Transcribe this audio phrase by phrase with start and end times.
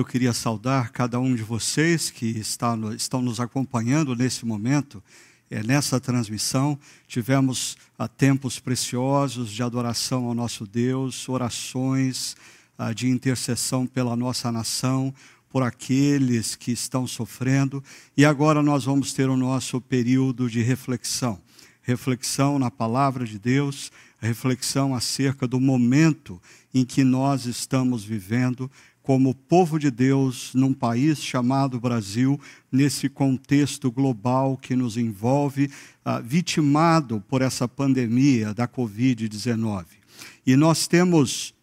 [0.00, 5.04] Eu queria saudar cada um de vocês que está no, estão nos acompanhando nesse momento,
[5.50, 6.78] é, nessa transmissão.
[7.06, 12.34] Tivemos ah, tempos preciosos de adoração ao nosso Deus, orações
[12.78, 15.14] ah, de intercessão pela nossa nação,
[15.50, 17.84] por aqueles que estão sofrendo.
[18.16, 21.38] E agora nós vamos ter o nosso período de reflexão
[21.82, 23.90] reflexão na palavra de Deus,
[24.20, 26.40] reflexão acerca do momento
[26.72, 28.70] em que nós estamos vivendo
[29.02, 32.38] como povo de Deus num país chamado Brasil,
[32.70, 35.70] nesse contexto global que nos envolve,
[36.04, 39.86] ah, vitimado por essa pandemia da Covid-19.
[40.46, 41.54] E nós temos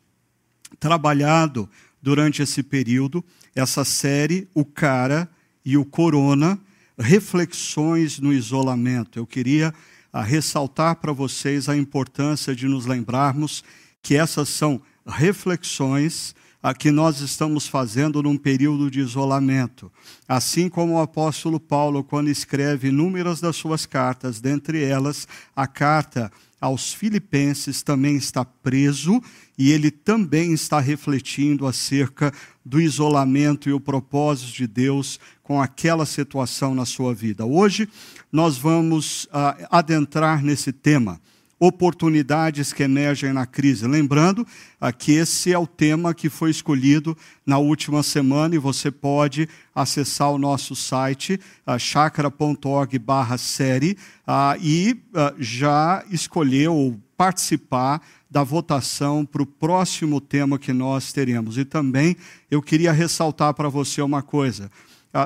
[0.80, 1.70] trabalhado
[2.02, 3.24] durante esse período
[3.56, 5.30] essa série O Cara
[5.66, 6.60] e o Corona,
[6.98, 9.20] reflexões no isolamento.
[9.20, 9.74] Eu queria
[10.12, 13.64] ah, ressaltar para vocês a importância de nos lembrarmos
[14.02, 16.36] que essas são reflexões
[16.68, 19.90] a que nós estamos fazendo num período de isolamento.
[20.28, 26.30] Assim como o apóstolo Paulo, quando escreve inúmeras das suas cartas, dentre elas a carta
[26.60, 29.24] aos Filipenses, também está preso
[29.58, 32.34] e ele também está refletindo acerca
[32.66, 37.46] do isolamento e o propósito de Deus com aquela situação na sua vida.
[37.46, 37.88] Hoje
[38.30, 41.22] nós vamos uh, adentrar nesse tema
[41.60, 43.88] oportunidades que emergem na crise.
[43.88, 44.46] Lembrando
[44.80, 49.50] ah, que esse é o tema que foi escolhido na última semana e você pode
[49.74, 53.98] acessar o nosso site, uh, chakra.org barra série,
[54.28, 61.12] uh, e uh, já escolher ou participar da votação para o próximo tema que nós
[61.12, 61.58] teremos.
[61.58, 62.16] E também
[62.52, 64.70] eu queria ressaltar para você uma coisa.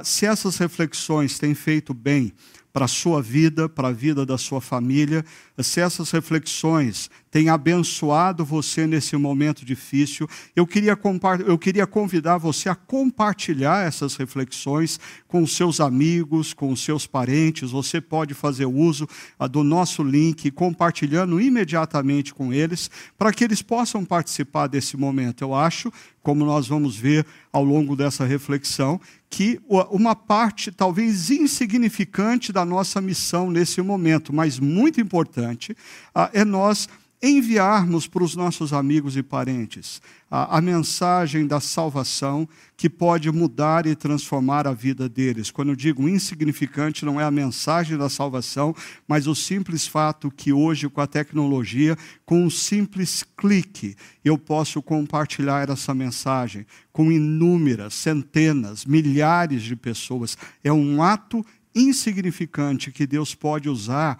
[0.03, 2.31] se essas reflexões têm feito bem
[2.73, 5.25] para a sua vida, para a vida da sua família.
[5.59, 10.97] Se essas reflexões têm abençoado você nesse momento difícil, eu queria,
[11.45, 17.71] eu queria convidar você a compartilhar essas reflexões com seus amigos, com seus parentes.
[17.71, 19.07] Você pode fazer uso
[19.39, 25.41] ah, do nosso link, compartilhando imediatamente com eles, para que eles possam participar desse momento.
[25.41, 25.91] Eu acho,
[26.23, 28.99] como nós vamos ver ao longo dessa reflexão,
[29.29, 29.59] que
[29.89, 35.75] uma parte talvez insignificante da nossa missão nesse momento, mas muito importante,
[36.13, 36.87] ah, é nós
[37.21, 43.85] enviarmos para os nossos amigos e parentes a, a, mensagem da salvação que pode mudar
[43.85, 45.51] e transformar a vida deles.
[45.51, 48.73] Quando eu digo insignificante, não é a mensagem da salvação,
[49.07, 51.95] mas o simples fato que hoje, com a tecnologia,
[52.25, 53.95] com um simples clique,
[54.25, 60.37] eu posso compartilhar essa mensagem com inúmeras, centenas, milhares de pessoas.
[60.63, 61.45] É um ato
[61.75, 64.19] insignificante que Deus pode usar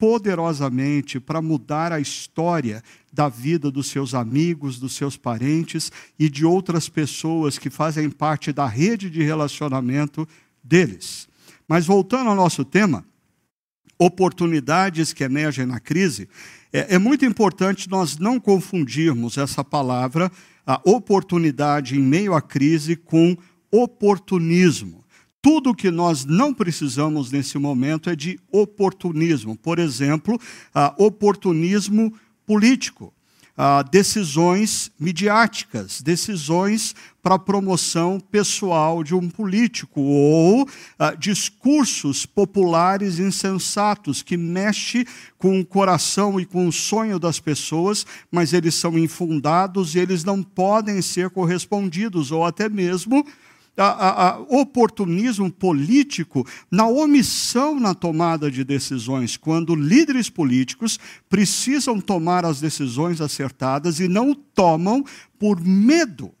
[0.00, 6.46] poderosamente para mudar a história da vida dos seus amigos, dos seus parentes e de
[6.46, 10.26] outras pessoas que fazem parte da rede de relacionamento
[10.64, 11.28] deles.
[11.68, 13.04] Mas voltando ao nosso tema,
[13.98, 16.30] oportunidades que emergem na crise,
[16.72, 20.32] é, é muito importante nós não confundirmos essa palavra,
[20.66, 23.36] a oportunidade em meio à crise, com
[23.70, 24.99] oportunismo.
[25.42, 29.56] Tudo que nós não precisamos nesse momento é de oportunismo.
[29.56, 32.12] Por exemplo, uh, oportunismo
[32.46, 33.10] político,
[33.56, 44.22] uh, decisões midiáticas, decisões para promoção pessoal de um político, ou uh, discursos populares insensatos
[44.22, 45.06] que mexem
[45.38, 50.22] com o coração e com o sonho das pessoas, mas eles são infundados e eles
[50.22, 53.49] não podem ser correspondidos, ou até mesmo a,
[53.84, 60.98] a, a oportunismo político na omissão na tomada de decisões, quando líderes políticos
[61.28, 65.04] precisam tomar as decisões acertadas e não tomam
[65.38, 66.32] por medo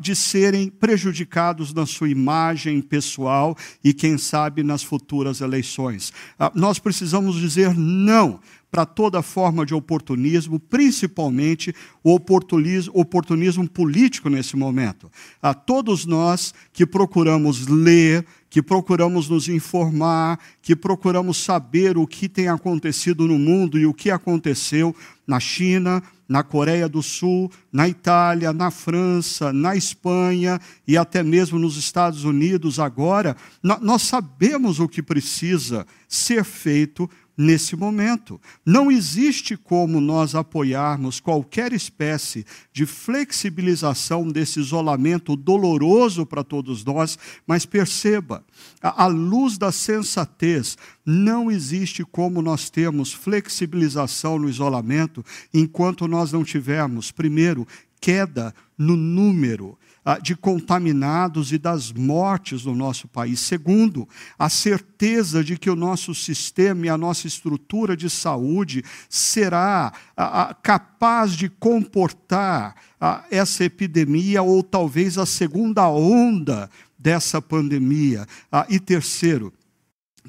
[0.00, 6.12] de serem prejudicados na sua imagem pessoal e, quem sabe, nas futuras eleições.
[6.54, 14.56] nós precisamos dizer não para toda forma de oportunismo, principalmente o oportunismo, oportunismo político nesse
[14.56, 15.10] momento.
[15.40, 22.28] A todos nós que procuramos ler, que procuramos nos informar, que procuramos saber o que
[22.28, 24.94] tem acontecido no mundo e o que aconteceu
[25.26, 31.58] na China, na Coreia do Sul, na Itália, na França, na Espanha e até mesmo
[31.58, 38.40] nos Estados Unidos agora, nós sabemos o que precisa ser feito nesse momento.
[38.64, 47.18] Não existe como nós apoiarmos qualquer espécie de flexibilização desse isolamento doloroso para todos nós,
[47.46, 48.44] mas perceba,
[48.80, 56.42] à luz da sensatez, não existe como nós termos flexibilização no isolamento enquanto nós não
[56.42, 57.66] tivermos, primeiro,
[58.00, 59.78] queda no número
[60.22, 63.40] de contaminados e das mortes no nosso país.
[63.40, 64.08] Segundo,
[64.38, 70.56] a certeza de que o nosso sistema e a nossa estrutura de saúde será ah,
[70.62, 72.76] capaz de comportar
[73.30, 78.26] essa epidemia ou talvez a segunda onda dessa pandemia.
[78.68, 79.52] e terceiro,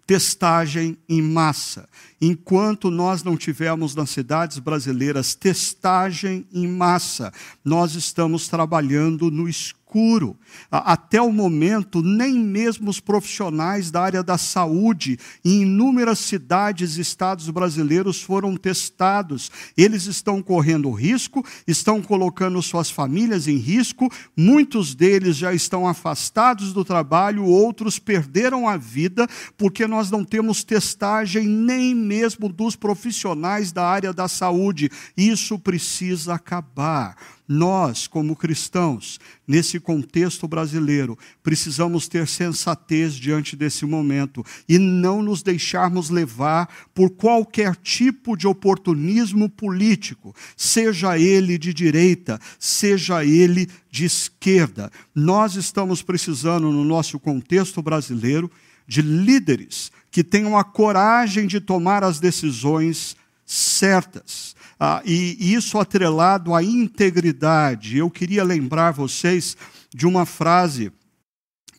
[0.07, 1.87] testagem em massa.
[2.19, 7.31] Enquanto nós não tivermos nas cidades brasileiras testagem em massa,
[7.63, 10.37] nós estamos trabalhando no escuro escuro.
[10.69, 17.01] Até o momento, nem mesmo os profissionais da área da saúde, em inúmeras cidades e
[17.01, 19.51] estados brasileiros, foram testados.
[19.75, 26.73] Eles estão correndo risco, estão colocando suas famílias em risco, muitos deles já estão afastados
[26.73, 29.27] do trabalho, outros perderam a vida,
[29.57, 34.91] porque nós não temos testagem nem mesmo dos profissionais da área da saúde.
[35.15, 37.15] Isso precisa acabar.
[37.47, 45.41] Nós, como cristãos, nesse contexto brasileiro, precisamos ter sensatez diante desse momento e não nos
[45.41, 54.03] deixarmos levar por qualquer tipo de oportunismo político, seja ele de direita, seja ele de
[54.03, 54.91] esquerda.
[55.15, 58.51] Nós estamos precisando, no nosso contexto brasileiro,
[58.85, 63.15] de líderes que tenham a coragem de tomar as decisões
[63.45, 67.97] certas ah, e isso atrelado à integridade.
[67.97, 69.57] Eu queria lembrar vocês
[69.93, 70.91] de uma frase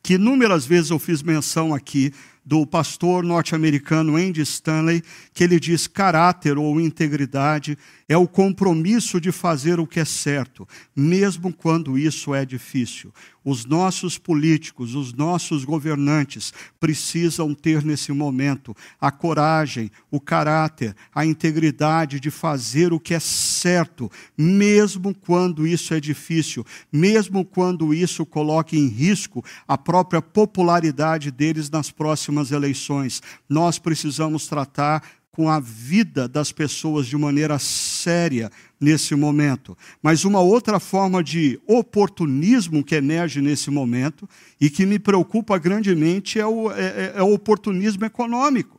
[0.03, 2.13] que inúmeras vezes eu fiz menção aqui,
[2.49, 5.03] do pastor norte-americano Andy Stanley,
[5.35, 7.77] que ele diz: caráter ou integridade
[8.09, 10.67] é o compromisso de fazer o que é certo,
[10.97, 13.13] mesmo quando isso é difícil.
[13.45, 21.25] Os nossos políticos, os nossos governantes precisam ter nesse momento a coragem, o caráter, a
[21.25, 28.25] integridade de fazer o que é certo, mesmo quando isso é difícil, mesmo quando isso
[28.25, 33.23] coloca em risco a própria popularidade deles nas próximas eleições.
[33.49, 35.03] Nós precisamos tratar
[35.39, 38.51] com a vida das pessoas de maneira séria
[38.81, 39.79] nesse momento.
[40.03, 44.29] Mas uma outra forma de oportunismo que emerge nesse momento
[44.61, 48.78] e que me preocupa grandemente é o, é, é, é o oportunismo econômico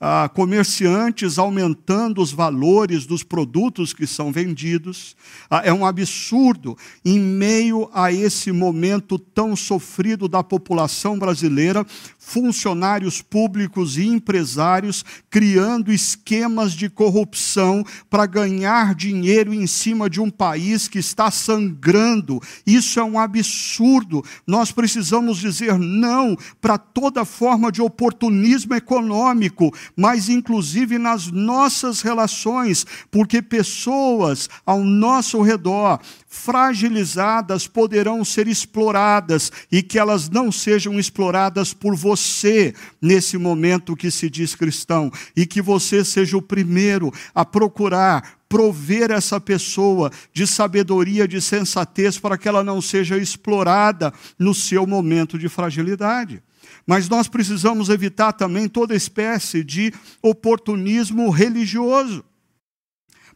[0.00, 5.16] ah, comerciantes aumentando os valores dos produtos que são vendidos.
[5.48, 11.86] Ah, é um absurdo, em meio a esse momento tão sofrido da população brasileira,
[12.18, 20.30] funcionários públicos e empresários criando esquemas de corrupção para ganhar dinheiro em cima de um
[20.30, 22.40] país que está sangrando.
[22.66, 24.24] Isso é um absurdo.
[24.46, 32.86] Nós precisamos dizer não para toda forma de oportunismo econômico, mas inclusive nas nossas relações,
[33.10, 41.72] porque pessoas ao nosso redor fragilizadas poderão ser exploradas e que elas não sejam exploradas
[41.72, 47.44] por você nesse momento que se diz cristão e que você seja o primeiro a
[47.44, 54.54] procurar prover essa pessoa de sabedoria, de sensatez para que ela não seja explorada no
[54.54, 56.42] seu momento de fragilidade.
[56.86, 59.92] Mas nós precisamos evitar também toda espécie de
[60.22, 62.24] oportunismo religioso.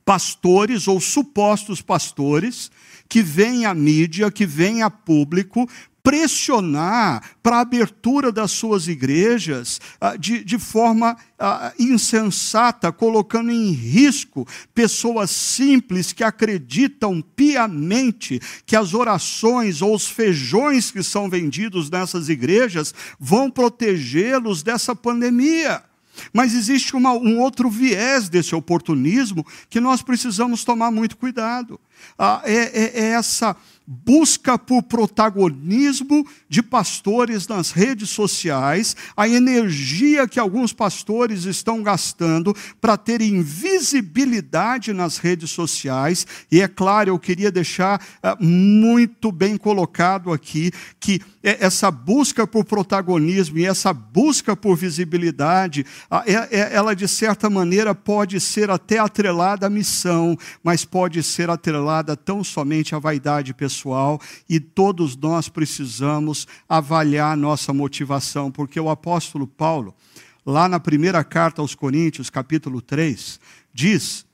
[0.04, 2.70] Pastores ou supostos pastores
[3.08, 5.68] que vêm à mídia, que vêm a público
[6.08, 13.73] pressionar para a abertura das suas igrejas ah, de, de forma ah, insensata, colocando em
[13.73, 21.90] risco pessoas simples que acreditam piamente que as orações ou os feijões que são vendidos
[21.90, 25.82] nessas igrejas vão protegê-los dessa pandemia.
[26.32, 31.78] Mas existe uma, um outro viés desse oportunismo que nós precisamos tomar muito cuidado.
[32.18, 33.54] Ah, é, é, é essa
[33.90, 42.54] busca por protagonismo de pastores nas redes sociais, a energia que alguns pastores estão gastando
[42.83, 46.26] para terem visibilidade nas redes sociais.
[46.52, 52.66] E é claro, eu queria deixar uh, muito bem colocado aqui que essa busca por
[52.66, 58.99] protagonismo e essa busca por visibilidade, uh, é, ela de certa maneira pode ser até
[58.99, 65.16] atrelada à missão, mas pode ser atrelada tão somente à vaidade pessoal pessoal e todos
[65.16, 69.94] nós precisamos avaliar nossa motivação, porque o apóstolo Paulo,
[70.44, 73.38] lá na primeira carta aos Coríntios, capítulo 3,
[73.73, 74.26] diz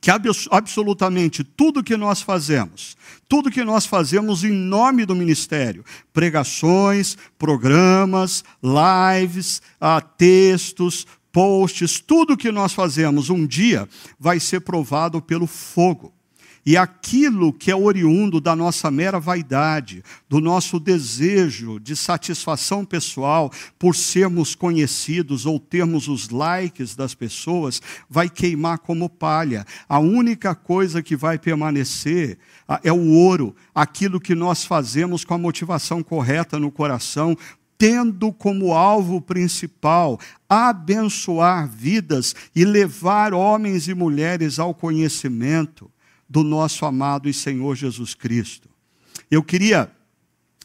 [0.00, 0.10] que
[0.50, 2.96] absolutamente tudo que nós fazemos,
[3.26, 12.36] tudo que nós fazemos em nome do ministério, pregações, programas, lives, ah, textos, posts, tudo
[12.36, 13.88] que nós fazemos um dia
[14.20, 16.12] vai ser provado pelo fogo.
[16.68, 23.50] E aquilo que é oriundo da nossa mera vaidade, do nosso desejo de satisfação pessoal
[23.78, 29.64] por sermos conhecidos ou termos os likes das pessoas, vai queimar como palha.
[29.88, 32.36] A única coisa que vai permanecer
[32.84, 37.34] é o ouro, aquilo que nós fazemos com a motivação correta no coração,
[37.78, 45.90] tendo como alvo principal abençoar vidas e levar homens e mulheres ao conhecimento
[46.28, 48.68] do nosso amado e Senhor Jesus Cristo.
[49.30, 49.90] Eu queria,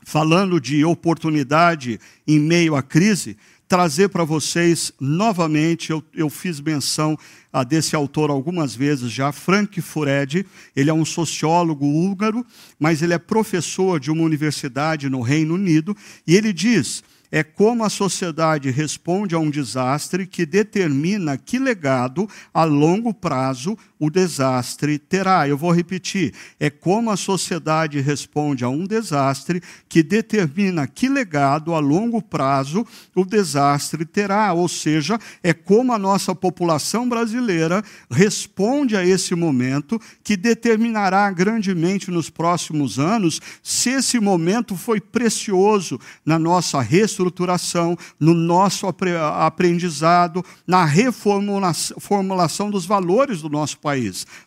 [0.04, 7.18] falando de oportunidade em meio à crise, trazer para vocês novamente, eu, eu fiz menção
[7.52, 12.46] a desse autor algumas vezes já, Frank Furedi, ele é um sociólogo húngaro,
[12.80, 15.96] mas ele é professor de uma universidade no Reino Unido,
[16.28, 17.04] e ele diz
[17.36, 23.76] é como a sociedade responde a um desastre que determina que legado a longo prazo
[24.04, 25.48] o desastre terá.
[25.48, 31.74] Eu vou repetir: é como a sociedade responde a um desastre que determina que legado
[31.74, 34.54] a longo prazo o desastre terá.
[34.54, 42.10] Ou seja, é como a nossa população brasileira responde a esse momento que determinará grandemente
[42.10, 50.44] nos próximos anos se esse momento foi precioso na nossa reestruturação estruturação, no nosso aprendizado,
[50.66, 53.93] na reformulação dos valores do nosso país.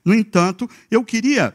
[0.04, 1.54] No entanto, eu queria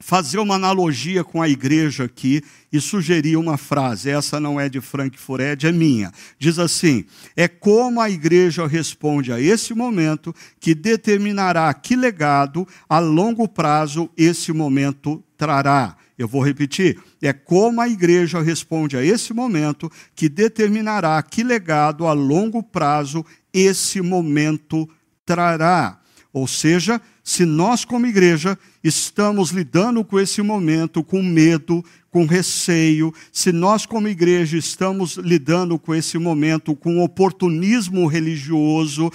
[0.00, 4.10] fazer uma analogia com a igreja aqui e sugerir uma frase.
[4.10, 6.10] Essa não é de Frank Fured, é minha.
[6.38, 7.04] Diz assim:
[7.36, 14.10] É como a igreja responde a esse momento que determinará que legado a longo prazo
[14.16, 15.96] esse momento trará.
[16.16, 22.06] Eu vou repetir: é como a igreja responde a esse momento que determinará que legado
[22.06, 24.88] a longo prazo esse momento
[25.26, 25.99] trará.
[26.32, 33.12] Ou seja, se nós, como igreja, estamos lidando com esse momento com medo, com receio,
[33.32, 39.10] se nós, como igreja, estamos lidando com esse momento com oportunismo religioso,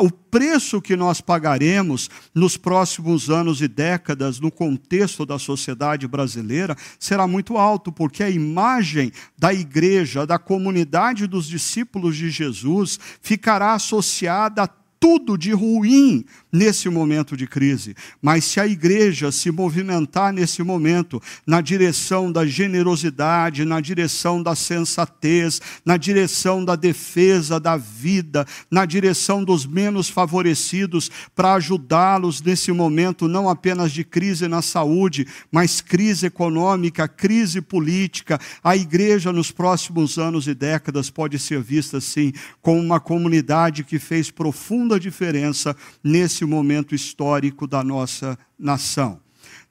[0.00, 6.76] o preço que nós pagaremos nos próximos anos e décadas, no contexto da sociedade brasileira,
[6.98, 13.72] será muito alto, porque a imagem da igreja, da comunidade dos discípulos de Jesus, ficará
[13.72, 14.68] associada a
[14.98, 16.24] tudo de ruim
[16.56, 17.94] nesse momento de crise.
[18.20, 24.54] Mas se a igreja se movimentar nesse momento na direção da generosidade, na direção da
[24.54, 32.72] sensatez, na direção da defesa da vida, na direção dos menos favorecidos, para ajudá-los nesse
[32.72, 39.50] momento não apenas de crise na saúde, mas crise econômica, crise política, a igreja nos
[39.50, 42.32] próximos anos e décadas pode ser vista assim
[42.62, 49.20] como uma comunidade que fez profunda diferença nesse momento histórico da nossa nação.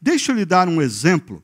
[0.02, 1.44] Deixa eu lhe dar um exemplo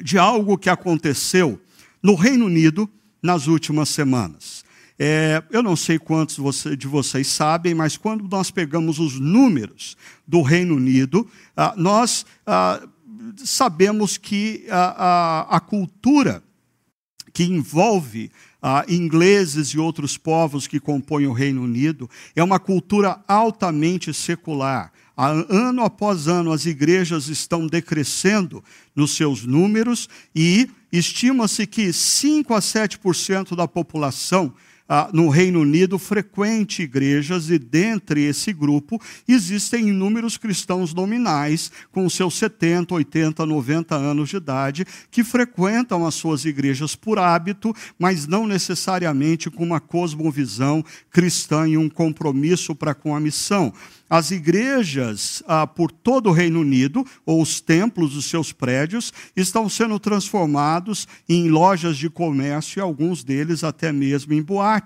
[0.00, 1.60] de algo que aconteceu
[2.02, 2.88] no Reino Unido
[3.22, 4.64] nas últimas semanas.
[4.98, 10.42] É, eu não sei quantos de vocês sabem, mas quando nós pegamos os números do
[10.42, 12.82] Reino Unido, ah, nós ah,
[13.36, 16.42] sabemos que a, a, a cultura
[17.32, 23.22] que envolve ah, ingleses e outros povos que compõem o Reino Unido, é uma cultura
[23.26, 24.92] altamente secular.
[25.16, 28.62] Ano após ano, as igrejas estão decrescendo
[28.94, 34.54] nos seus números e estima-se que 5 a 7% da população
[34.88, 42.08] ah, no Reino Unido frequente igrejas e dentre esse grupo existem inúmeros cristãos nominais com
[42.08, 48.26] seus 70, 80, 90 anos de idade que frequentam as suas igrejas por hábito, mas
[48.26, 53.72] não necessariamente com uma cosmovisão cristã e um compromisso para com a missão.
[54.10, 59.68] As igrejas ah, por todo o Reino Unido, ou os templos dos seus prédios, estão
[59.68, 64.77] sendo transformados em lojas de comércio e alguns deles até mesmo em boates.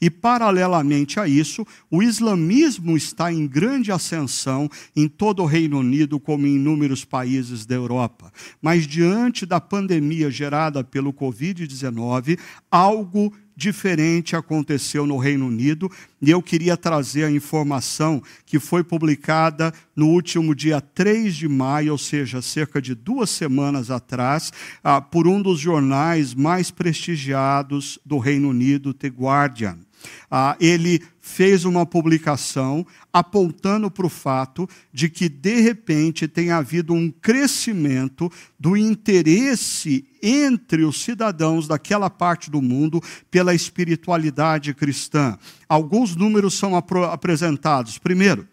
[0.00, 6.18] E, paralelamente a isso, o islamismo está em grande ascensão em todo o Reino Unido,
[6.18, 8.32] como em inúmeros países da Europa.
[8.60, 12.38] Mas, diante da pandemia gerada pelo Covid-19,
[12.70, 15.90] algo diferente aconteceu no Reino Unido,
[16.22, 21.90] e eu queria trazer a informação que foi publicada no último dia 3 de maio,
[21.90, 28.18] ou seja, cerca de duas semanas atrás, ah, por um dos jornais mais prestigiados do
[28.18, 29.87] Reino Unido, The Guardian.
[30.30, 36.92] Ah, ele fez uma publicação apontando para o fato de que, de repente, tem havido
[36.92, 45.38] um crescimento do interesse entre os cidadãos daquela parte do mundo pela espiritualidade cristã.
[45.68, 47.98] Alguns números são apresentados.
[47.98, 48.46] Primeiro,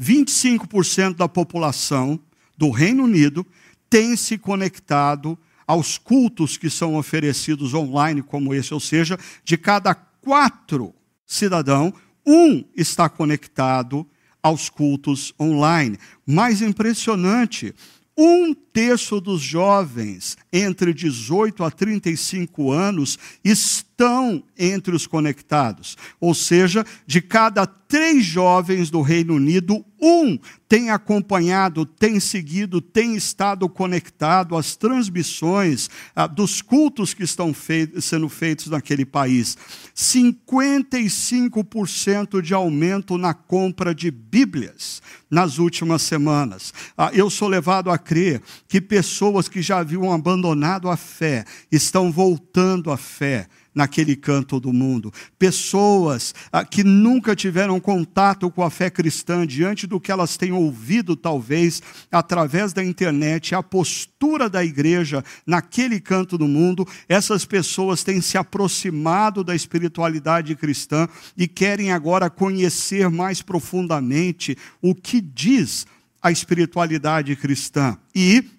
[0.00, 2.18] 25% da população
[2.56, 3.46] do Reino Unido
[3.88, 9.94] tem se conectado aos cultos que são oferecidos online, como esse, ou seja, de cada
[10.24, 10.94] quatro
[11.26, 11.92] cidadãos,
[12.26, 14.06] um está conectado
[14.42, 15.98] aos cultos online.
[16.26, 17.74] Mais impressionante,
[18.16, 25.96] um terço dos jovens entre 18 a 35 anos estão entre os conectados.
[26.20, 30.36] Ou seja, de cada três jovens do Reino Unido, um
[30.68, 37.54] tem acompanhado, tem seguido, tem estado conectado às transmissões ah, dos cultos que estão
[38.00, 39.56] sendo feitos naquele país.
[39.94, 45.00] 55% de aumento na compra de Bíblias
[45.30, 46.74] nas últimas semanas.
[46.98, 48.42] Ah, eu sou levado a crer
[48.74, 54.72] que pessoas que já haviam abandonado a fé estão voltando à fé naquele canto do
[54.72, 55.12] mundo.
[55.38, 60.50] Pessoas ah, que nunca tiveram contato com a fé cristã, diante do que elas têm
[60.50, 68.02] ouvido, talvez, através da internet, a postura da igreja naquele canto do mundo, essas pessoas
[68.02, 75.86] têm se aproximado da espiritualidade cristã e querem agora conhecer mais profundamente o que diz
[76.20, 77.96] a espiritualidade cristã.
[78.12, 78.53] E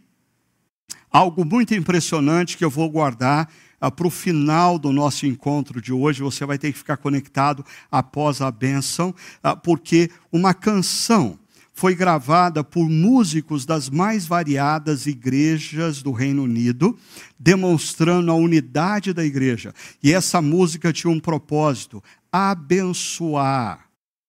[1.15, 5.93] algo muito impressionante que eu vou guardar ah, para o final do nosso encontro de
[5.93, 6.21] hoje.
[6.21, 11.39] Você vai ter que ficar conectado após a bênção, ah, porque uma canção
[11.73, 16.97] foi gravada por músicos das mais variadas igrejas do Reino Unido,
[17.39, 19.73] demonstrando a unidade da igreja.
[20.03, 23.84] E essa música tinha um propósito: abençoar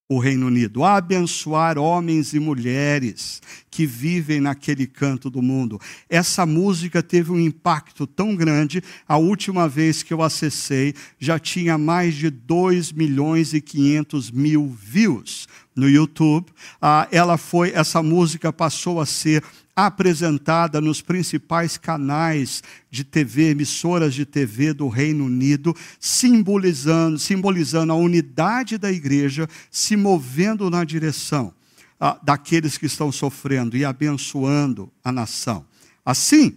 [0.09, 5.81] o Reino Unido, abençoar homens e mulheres que vivem naquele canto do mundo.
[6.09, 11.77] Essa música teve um impacto tão grande, a última vez que eu acessei já tinha
[11.77, 16.51] mais de 2 milhões e 500 mil views no YouTube.
[16.81, 19.45] Ah, ela foi, essa música passou a ser
[19.77, 27.97] apresentada nos principais canais de TV, emissoras de TV do Reino Unido, simbolizando, simbolizando a
[27.97, 31.53] unidade da igreja, se movendo na direção
[32.01, 35.67] ah, daqueles que estão sofrendo e abençoando a nação.
[36.03, 36.57] Assim,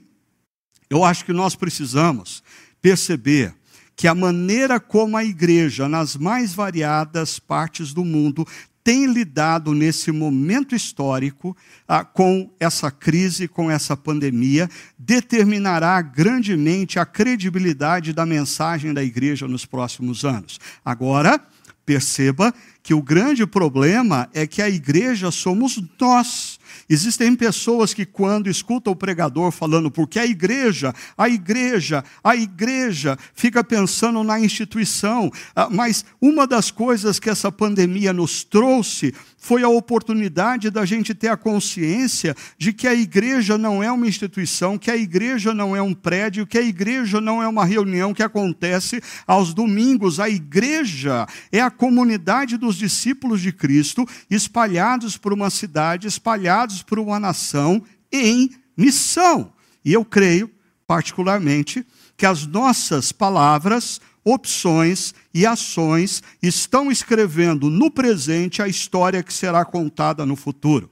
[0.90, 2.42] eu acho que nós precisamos
[2.82, 3.54] perceber
[4.00, 8.48] que a maneira como a igreja, nas mais variadas partes do mundo,
[8.84, 11.56] tem lidado nesse momento histórico
[11.88, 19.48] ah, com essa crise, com essa pandemia, determinará grandemente a credibilidade da mensagem da igreja
[19.48, 20.60] nos próximos anos.
[20.84, 21.40] Agora,
[21.86, 26.59] perceba que o grande problema é que a igreja somos nós.
[26.90, 33.16] Existem pessoas que, quando escutam o pregador falando, porque a igreja, a igreja, a igreja,
[33.36, 35.32] fica pensando na instituição.
[35.56, 41.14] Ah, mas uma das coisas que essa pandemia nos trouxe foi a oportunidade da gente
[41.14, 45.76] ter a consciência de que a igreja não é uma instituição, que a igreja não
[45.76, 50.20] é um prédio, que a igreja não é uma reunião que acontece aos domingos.
[50.20, 57.00] A igreja é a comunidade dos discípulos de Cristo espalhados por uma cidade, espalhados por
[57.00, 59.54] uma nação em missão.
[59.84, 60.50] E eu creio,
[60.88, 61.86] particularmente,
[62.18, 69.64] que as nossas palavras opções e ações estão escrevendo no presente a história que será
[69.66, 70.90] contada no futuro.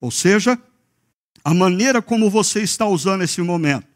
[0.00, 0.58] Ou seja,
[1.44, 3.93] a maneira como você está usando esse momento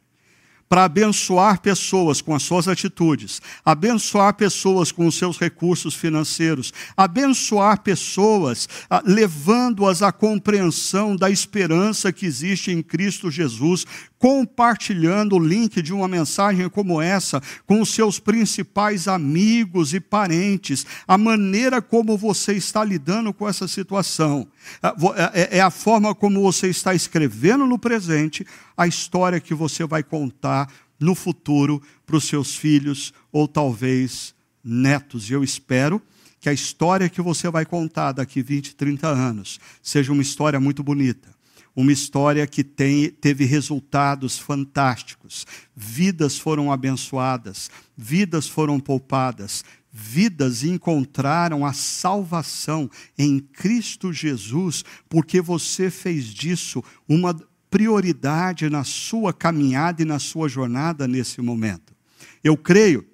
[0.68, 7.81] para abençoar pessoas com as suas atitudes, abençoar pessoas com os seus recursos financeiros, abençoar
[7.81, 13.87] pessoas ah, levando-as à compreensão da esperança que existe em Cristo Jesus,
[14.18, 20.85] compartilhando o link de uma mensagem como essa com os seus principais amigos e parentes,
[21.07, 24.46] a maneira como você está lidando com essa situação,
[24.83, 29.85] é, é, é a forma como você está escrevendo no presente a história que você
[29.87, 35.31] vai contar no futuro para os seus filhos ou talvez netos.
[35.31, 36.02] E eu espero
[36.40, 40.83] que a história que você vai contar daqui 20, 30 anos seja uma história muito
[40.83, 41.38] bonita
[41.78, 45.46] uma história que tem, teve resultados fantásticos.
[45.76, 55.90] Vidas foram abençoadas, vidas foram poupadas, vidas encontraram a salvação em Cristo Jesus, porque você
[55.90, 57.35] fez disso uma
[57.70, 61.94] prioridade na sua caminhada e na sua jornada nesse momento.
[62.42, 63.07] Eu creio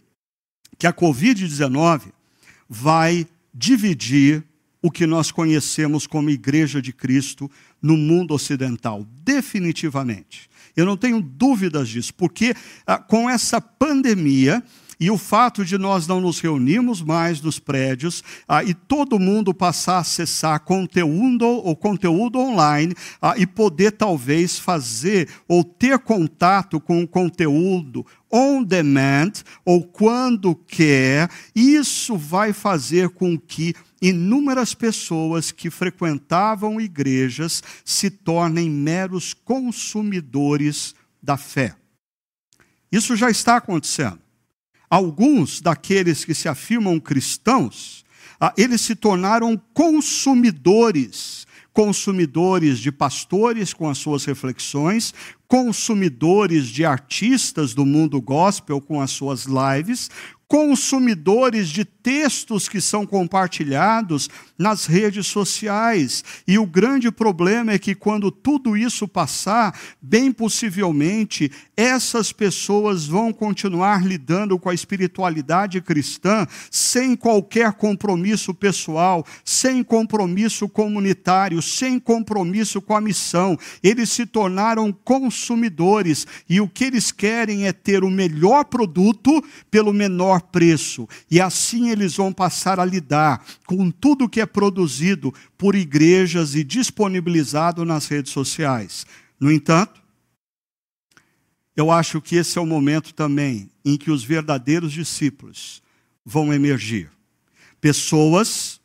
[0.78, 2.12] que a Covid-19
[2.68, 4.44] vai dividir
[4.82, 10.50] o que nós conhecemos como Igreja de Cristo no mundo ocidental, definitivamente.
[10.76, 12.54] Eu não tenho dúvidas disso, porque
[12.86, 14.62] ah, com essa pandemia,
[14.98, 19.52] e o fato de nós não nos reunirmos mais nos prédios ah, e todo mundo
[19.54, 26.80] passar a acessar conteúdo ou conteúdo online ah, e poder talvez fazer ou ter contato
[26.80, 29.32] com o conteúdo on demand
[29.64, 38.68] ou quando quer, isso vai fazer com que inúmeras pessoas que frequentavam igrejas se tornem
[38.68, 41.76] meros consumidores da fé.
[42.90, 44.23] Isso já está acontecendo.
[44.94, 48.04] Alguns daqueles que se afirmam cristãos,
[48.38, 55.12] ah, eles se tornaram consumidores consumidores de pastores com as suas reflexões,
[55.48, 60.08] consumidores de artistas do mundo gospel com as suas lives,
[60.48, 64.28] consumidores de textos que são compartilhados
[64.58, 66.22] nas redes sociais.
[66.46, 73.32] E o grande problema é que quando tudo isso passar, bem possivelmente essas pessoas vão
[73.32, 82.80] continuar lidando com a espiritualidade cristã sem qualquer compromisso pessoal, sem compromisso comunitário, sem compromisso
[82.80, 83.58] com a missão.
[83.82, 89.92] Eles se tornaram consumidores e o que eles querem é ter o melhor produto pelo
[89.92, 91.08] menor preço.
[91.30, 96.64] E assim eles vão passar a lidar com tudo que é produzido por igrejas e
[96.64, 99.06] disponibilizado nas redes sociais.
[99.38, 100.02] No entanto,
[101.76, 105.82] eu acho que esse é o momento também em que os verdadeiros discípulos
[106.24, 107.10] vão emergir.
[107.80, 108.80] Pessoas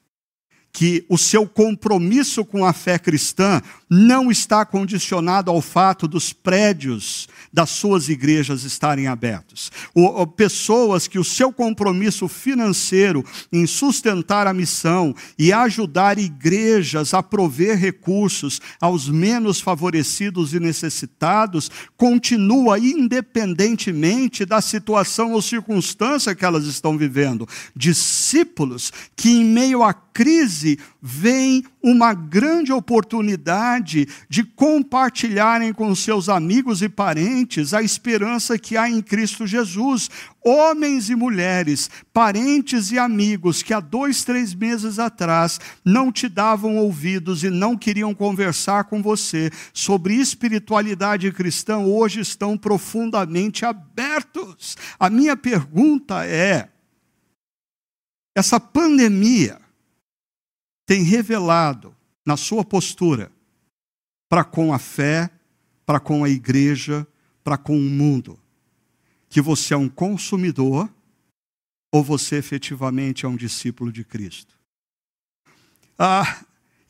[0.72, 7.28] que o seu compromisso com a fé cristã não está condicionado ao fato dos prédios
[7.52, 9.72] das suas igrejas estarem abertos.
[9.96, 17.24] Ou, pessoas que o seu compromisso financeiro em sustentar a missão e ajudar igrejas a
[17.24, 26.66] prover recursos aos menos favorecidos e necessitados continua independentemente da situação ou circunstância que elas
[26.66, 27.48] estão vivendo.
[27.76, 36.82] Discípulos que, em meio à crise, veem uma grande oportunidade de compartilharem com seus amigos
[36.82, 40.10] e parentes a esperança que há em Cristo Jesus.
[40.44, 46.78] Homens e mulheres, parentes e amigos que há dois, três meses atrás não te davam
[46.78, 54.78] ouvidos e não queriam conversar com você sobre espiritualidade cristã, hoje estão profundamente abertos.
[55.00, 56.70] A minha pergunta é:
[58.36, 59.60] essa pandemia,
[60.90, 63.32] tem revelado na sua postura
[64.28, 65.30] para com a fé,
[65.86, 67.06] para com a igreja,
[67.44, 68.40] para com o mundo,
[69.30, 70.92] que você é um consumidor
[71.94, 74.56] ou você efetivamente é um discípulo de Cristo.
[75.96, 76.40] Ah,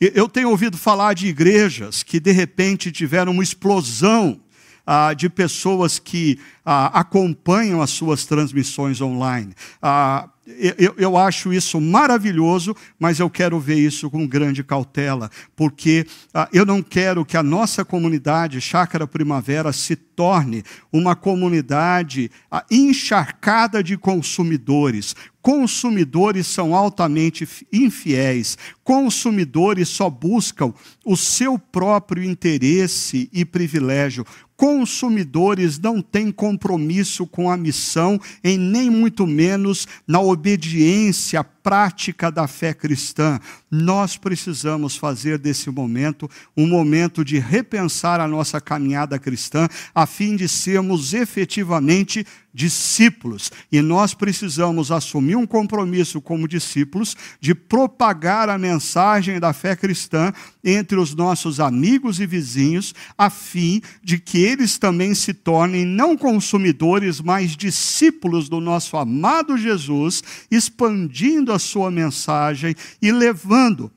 [0.00, 4.40] eu tenho ouvido falar de igrejas que de repente tiveram uma explosão
[4.86, 9.54] ah, de pessoas que ah, acompanham as suas transmissões online.
[9.82, 10.30] Ah,
[10.78, 16.48] eu, eu, acho isso maravilhoso, mas eu quero ver isso com grande cautela, porque ah,
[16.52, 23.82] eu não quero que a nossa comunidade Chácara Primavera se torne uma comunidade ah, encharcada
[23.82, 25.14] de consumidores.
[25.40, 34.26] Consumidores são altamente infiéis, consumidores só buscam o seu próprio interesse e privilégio
[34.60, 42.48] consumidores não têm compromisso com a missão, em nem muito menos na obediência prática da
[42.48, 43.38] fé cristã.
[43.70, 50.34] Nós precisamos fazer desse momento um momento de repensar a nossa caminhada cristã, a fim
[50.34, 53.52] de sermos efetivamente discípulos.
[53.70, 60.32] E nós precisamos assumir um compromisso como discípulos de propagar a mensagem da fé cristã
[60.64, 66.16] entre os nossos amigos e vizinhos, a fim de que eles também se tornem não
[66.16, 73.92] consumidores, mas discípulos do nosso amado Jesus, expandindo a sua mensagem e levando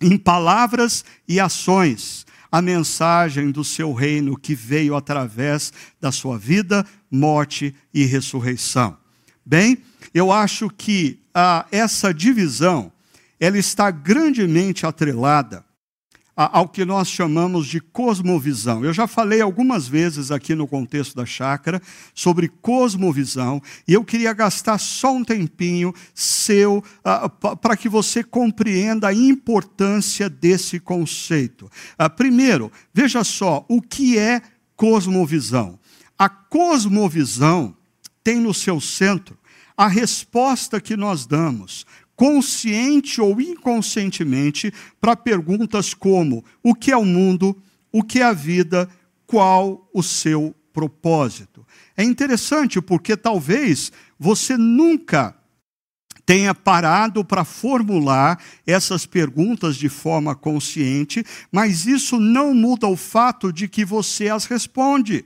[0.00, 6.86] em palavras e ações a mensagem do seu reino que veio através da sua vida,
[7.10, 8.96] morte e ressurreição.
[9.44, 9.78] Bem,
[10.12, 12.92] eu acho que ah, essa divisão
[13.38, 15.65] ela está grandemente atrelada
[16.36, 18.84] ao que nós chamamos de cosmovisão.
[18.84, 21.80] Eu já falei algumas vezes aqui no contexto da chácara
[22.14, 29.08] sobre cosmovisão, e eu queria gastar só um tempinho seu uh, para que você compreenda
[29.08, 31.70] a importância desse conceito.
[31.98, 34.42] Uh, primeiro, veja só, o que é
[34.76, 35.78] cosmovisão?
[36.18, 37.74] A cosmovisão
[38.22, 39.38] tem no seu centro
[39.76, 47.04] a resposta que nós damos consciente ou inconscientemente, para perguntas como: o que é o
[47.04, 47.56] mundo,
[47.92, 48.88] o que é a vida,
[49.26, 51.64] qual o seu propósito.
[51.96, 55.36] É interessante porque talvez você nunca
[56.24, 63.52] tenha parado para formular essas perguntas de forma consciente, mas isso não muda o fato
[63.52, 65.24] de que você as responde.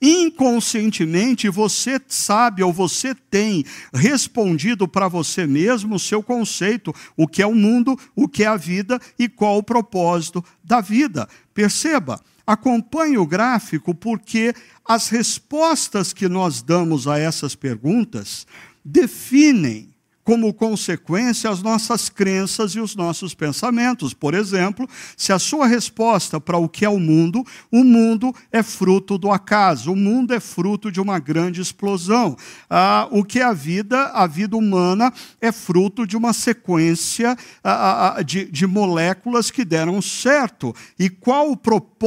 [0.00, 7.42] Inconscientemente você sabe ou você tem respondido para você mesmo o seu conceito, o que
[7.42, 11.28] é o mundo, o que é a vida e qual o propósito da vida.
[11.52, 18.46] Perceba, acompanhe o gráfico porque as respostas que nós damos a essas perguntas
[18.84, 19.87] definem
[20.28, 24.12] como consequência as nossas crenças e os nossos pensamentos.
[24.12, 24.86] Por exemplo,
[25.16, 29.30] se a sua resposta para o que é o mundo, o mundo é fruto do
[29.30, 32.36] acaso, o mundo é fruto de uma grande explosão.
[32.68, 35.10] Ah, o que é a vida, a vida humana,
[35.40, 40.74] é fruto de uma sequência ah, ah, de, de moléculas que deram certo.
[40.98, 41.97] E qual o propósito,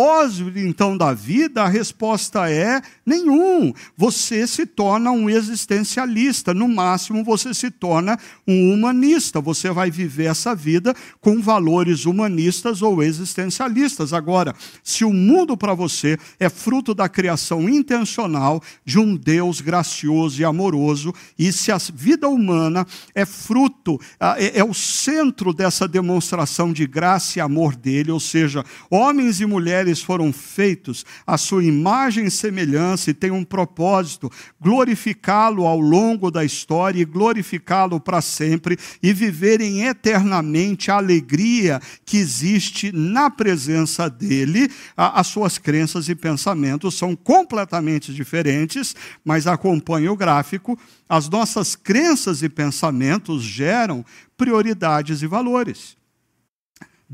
[0.55, 1.63] então, da vida?
[1.63, 3.73] A resposta é nenhum.
[3.95, 9.41] Você se torna um existencialista, no máximo, você se torna torna um humanista.
[9.41, 14.13] Você vai viver essa vida com valores humanistas ou existencialistas.
[14.13, 20.41] Agora, se o mundo para você é fruto da criação intencional de um Deus gracioso
[20.41, 23.99] e amoroso, e se a vida humana é fruto,
[24.37, 29.45] é, é o centro dessa demonstração de graça e amor dele, ou seja, homens e
[29.45, 36.29] mulheres foram feitos à sua imagem e semelhança e têm um propósito, glorificá-lo ao longo
[36.29, 44.09] da história e glorificá-lo para sempre e viverem eternamente a alegria que existe na presença
[44.09, 50.77] dele, as suas crenças e pensamentos são completamente diferentes, mas acompanhe o gráfico,
[51.09, 54.05] as nossas crenças e pensamentos geram
[54.37, 56.00] prioridades e valores.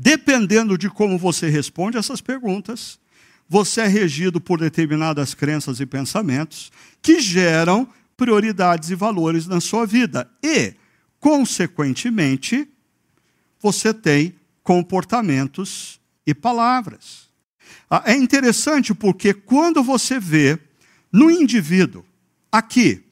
[0.00, 3.00] Dependendo de como você responde essas perguntas,
[3.48, 6.70] você é regido por determinadas crenças e pensamentos
[7.02, 10.30] que geram prioridades e valores na sua vida.
[10.40, 10.74] E,
[11.18, 12.68] consequentemente,
[13.60, 17.26] você tem comportamentos e palavras.
[17.90, 20.60] Ah, é interessante porque quando você vê
[21.12, 22.04] no indivíduo,
[22.52, 23.02] aqui,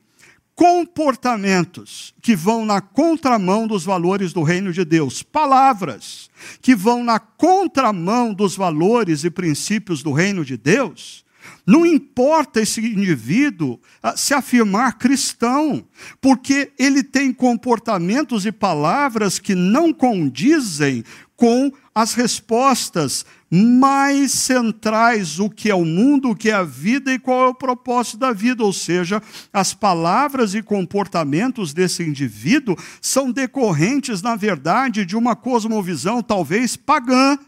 [0.57, 6.31] comportamentos que vão na contramão dos valores do reino de Deus, palavras
[6.63, 11.27] que vão na contramão dos valores e princípios do reino de Deus,
[11.67, 15.85] não importa esse indivíduo ah, se afirmar cristão,
[16.21, 21.05] porque ele tem comportamentos e palavras que não condizem
[21.37, 27.13] com as respostas mais centrais, o que é o mundo, o que é a vida
[27.13, 28.65] e qual é o propósito da vida.
[28.65, 36.23] Ou seja, as palavras e comportamentos desse indivíduo são decorrentes, na verdade, de uma cosmovisão
[36.23, 37.39] talvez pagã.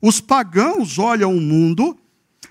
[0.00, 1.98] Os pagãos olham o mundo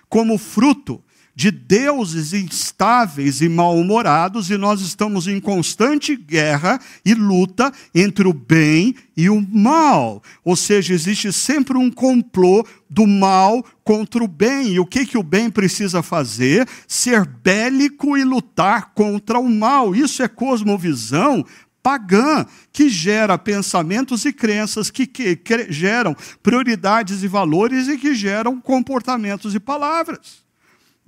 [0.09, 1.01] como fruto
[1.35, 8.33] de deuses instáveis e mal-humorados, e nós estamos em constante guerra e luta entre o
[8.33, 10.21] bem e o mal.
[10.43, 14.73] Ou seja, existe sempre um complô do mal contra o bem.
[14.73, 16.67] E o que, que o bem precisa fazer?
[16.87, 19.95] Ser bélico e lutar contra o mal.
[19.95, 21.45] Isso é cosmovisão
[21.81, 28.13] pagã, que gera pensamentos e crenças, que, que, que, geram prioridades e valores e que
[28.13, 30.40] geram comportamentos e palavras.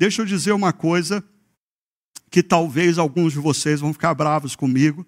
[0.03, 1.23] Deixa eu dizer uma coisa
[2.29, 5.07] que talvez alguns de vocês vão ficar bravos comigo,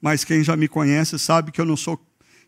[0.00, 1.96] mas quem já me conhece sabe que eu não sou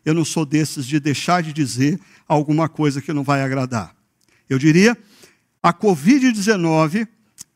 [0.03, 3.95] eu não sou desses de deixar de dizer alguma coisa que não vai agradar.
[4.49, 4.97] Eu diria,
[5.63, 7.07] a COVID-19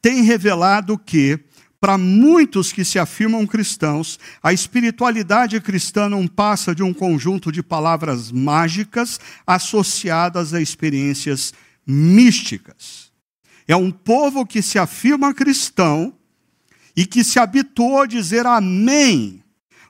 [0.02, 1.38] tem revelado que
[1.78, 7.62] para muitos que se afirmam cristãos, a espiritualidade cristã não passa de um conjunto de
[7.62, 11.54] palavras mágicas associadas a experiências
[11.86, 13.09] místicas.
[13.70, 16.12] É um povo que se afirma cristão
[16.96, 19.44] e que se habituou a dizer amém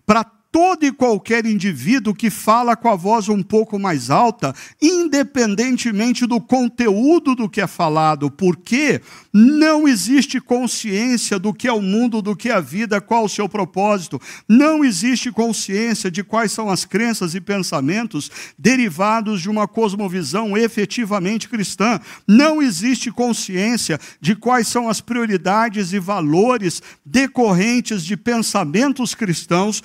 [0.05, 6.25] para todo e qualquer indivíduo que fala com a voz um pouco mais alta, independentemente
[6.25, 12.21] do conteúdo do que é falado, porque não existe consciência do que é o mundo,
[12.21, 16.69] do que é a vida, qual o seu propósito, não existe consciência de quais são
[16.69, 24.67] as crenças e pensamentos derivados de uma cosmovisão efetivamente cristã, não existe consciência de quais
[24.67, 29.83] são as prioridades e valores decorrentes de pensamentos cristãos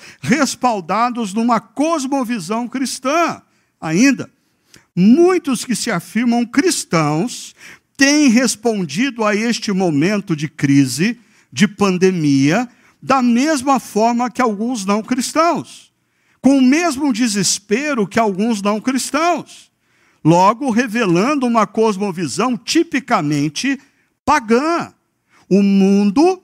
[0.55, 3.41] respaldados numa cosmovisão cristã.
[3.79, 4.29] Ainda,
[4.95, 7.53] muitos que se afirmam cristãos
[7.97, 11.19] têm respondido a este momento de crise,
[11.51, 12.69] de pandemia,
[13.01, 15.91] da mesma forma que alguns não cristãos,
[16.41, 19.69] com o mesmo desespero que alguns não cristãos,
[20.23, 23.79] logo revelando uma cosmovisão tipicamente
[24.23, 24.91] pagã,
[25.47, 26.41] O mundo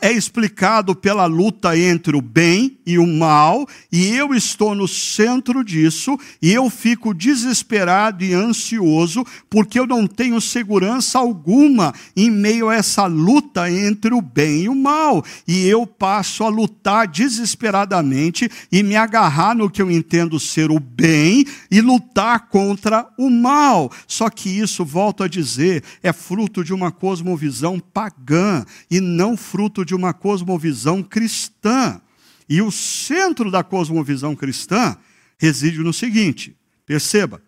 [0.00, 5.62] é explicado pela luta entre o bem e o mal, e eu estou no centro
[5.62, 12.68] disso, e eu fico desesperado e ansioso, porque eu não tenho segurança alguma em meio
[12.68, 18.50] a essa luta entre o bem e o mal, e eu passo a lutar desesperadamente
[18.70, 23.90] e me agarrar no que eu entendo ser o bem e lutar contra o mal.
[24.06, 29.73] Só que isso, volto a dizer, é fruto de uma cosmovisão pagã e não fruto
[29.74, 32.00] fruto de uma cosmovisão cristã.
[32.48, 34.96] E o centro da cosmovisão cristã
[35.36, 36.56] reside no seguinte:
[36.86, 37.42] perceba,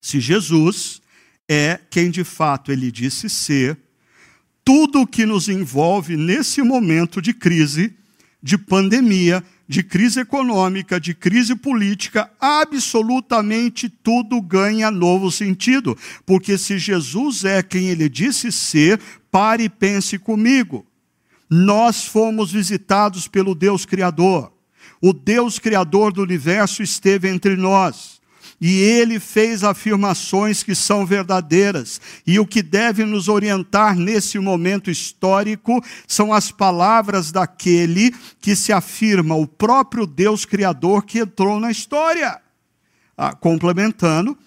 [0.00, 1.02] se Jesus
[1.48, 3.76] é quem de fato ele disse ser,
[4.64, 7.94] tudo o que nos envolve nesse momento de crise,
[8.40, 15.96] de pandemia, de crise econômica, de crise política, absolutamente tudo ganha novo sentido.
[16.24, 19.00] Porque se Jesus é quem ele disse ser,
[19.30, 20.86] pare e pense comigo
[21.54, 24.50] nós fomos visitados pelo Deus Criador.
[25.02, 28.22] O Deus Criador do universo esteve entre nós.
[28.58, 32.00] E ele fez afirmações que são verdadeiras.
[32.26, 38.72] E o que deve nos orientar nesse momento histórico são as palavras daquele que se
[38.72, 42.40] afirma o próprio Deus Criador que entrou na história.
[43.14, 44.38] Ah, complementando,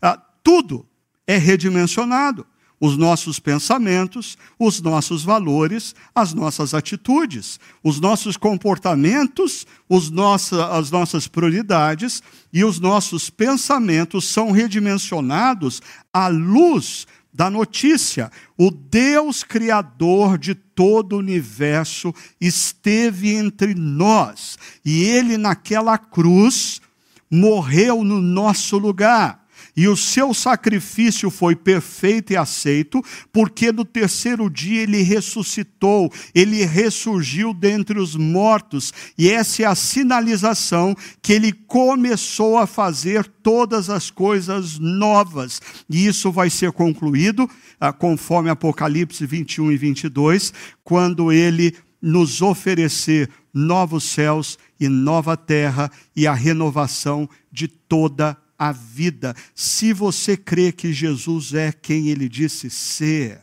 [0.00, 0.86] ah, tudo
[1.26, 2.46] é redimensionado
[2.84, 10.90] os nossos pensamentos, os nossos valores, as nossas atitudes, os nossos comportamentos, os nossa, as
[10.90, 15.80] nossas prioridades e os nossos pensamentos são redimensionados
[16.12, 18.30] à luz da notícia.
[18.54, 26.82] O Deus Criador de todo o universo esteve entre nós e ele, naquela cruz,
[27.30, 29.43] morreu no nosso lugar
[29.76, 36.64] e o seu sacrifício foi perfeito e aceito, porque no terceiro dia ele ressuscitou, ele
[36.64, 43.90] ressurgiu dentre os mortos, e essa é a sinalização que ele começou a fazer todas
[43.90, 45.60] as coisas novas.
[45.90, 47.48] E isso vai ser concluído,
[47.80, 55.90] ah, conforme Apocalipse 21 e 22, quando ele nos oferecer novos céus e nova terra
[56.14, 59.34] e a renovação de toda a a vida.
[59.54, 63.40] Se você crê que Jesus é quem ele disse ser,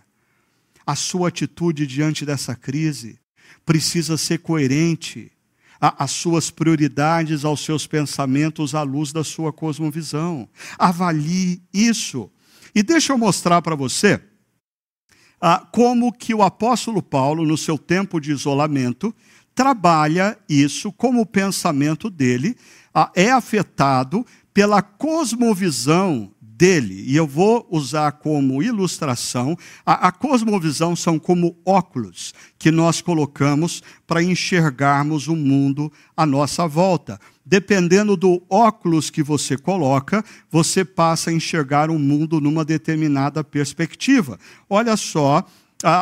[0.86, 3.19] a sua atitude diante dessa crise
[3.65, 5.32] precisa ser coerente
[5.80, 10.47] às suas prioridades, aos seus pensamentos, à luz da sua cosmovisão.
[10.78, 12.30] Avalie isso.
[12.74, 14.21] E deixa eu mostrar para você
[15.41, 19.13] ah, como que o apóstolo Paulo, no seu tempo de isolamento,
[19.56, 22.56] trabalha isso, como o pensamento dele
[22.93, 30.96] ah, é afetado pela cosmovisão dele, e eu vou usar como ilustração, a, a, cosmovisão
[30.96, 37.20] são como óculos que nós colocamos para enxergarmos o mundo à nossa volta.
[37.44, 44.38] Dependendo do óculos que você coloca, você passa a enxergar o mundo numa determinada perspectiva.
[44.70, 45.44] Olha só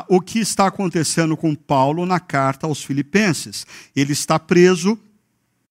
[0.09, 3.65] o que está acontecendo com Paulo na carta aos Filipenses.
[3.95, 4.99] Ele está preso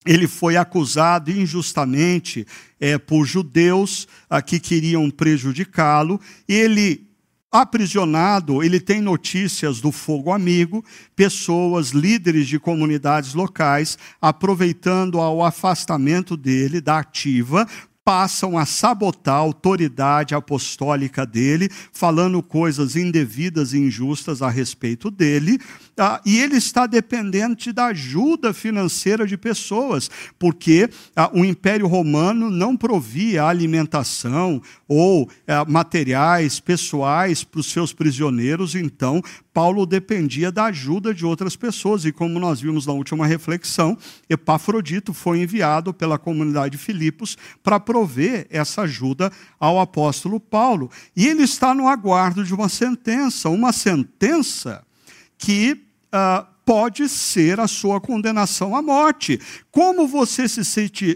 [0.06, 2.46] ele foi acusado injustamente
[2.80, 6.20] é, por judeus ah, que queriam prejudicá-lo.
[6.48, 7.06] Ele
[7.50, 10.84] aprisionado, ele tem notícias do fogo amigo,
[11.16, 17.66] pessoas, líderes de comunidades locais, aproveitando ao afastamento dele da ativa
[18.08, 25.58] passam a sabotar a autoridade apostólica dele, falando coisas indevidas e injustas a respeito dele,
[25.98, 32.50] ah, e ele está dependente da ajuda financeira de pessoas, porque ah, o Império Romano
[32.50, 39.20] não provia alimentação ou ah, materiais pessoais para os seus prisioneiros, então
[39.52, 43.98] Paulo dependia da ajuda de outras pessoas, e como nós vimos na última reflexão,
[44.30, 50.88] Epafrodito foi enviado pela comunidade de Filipos para prover essa ajuda ao apóstolo Paulo.
[51.16, 54.84] E ele está no aguardo de uma sentença, uma sentença
[55.36, 59.40] que uh, pode ser a sua condenação à morte.
[59.70, 60.62] Como você se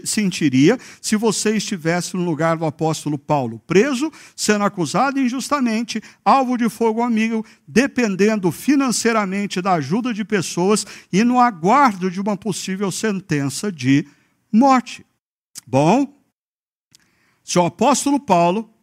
[0.03, 6.67] sentiria se você estivesse no lugar do apóstolo Paulo, preso, sendo acusado injustamente, alvo de
[6.69, 13.71] fogo amigo, dependendo financeiramente da ajuda de pessoas e no aguardo de uma possível sentença
[13.71, 14.07] de
[14.51, 15.05] morte?
[15.67, 16.19] Bom,
[17.43, 18.73] se o apóstolo Paulo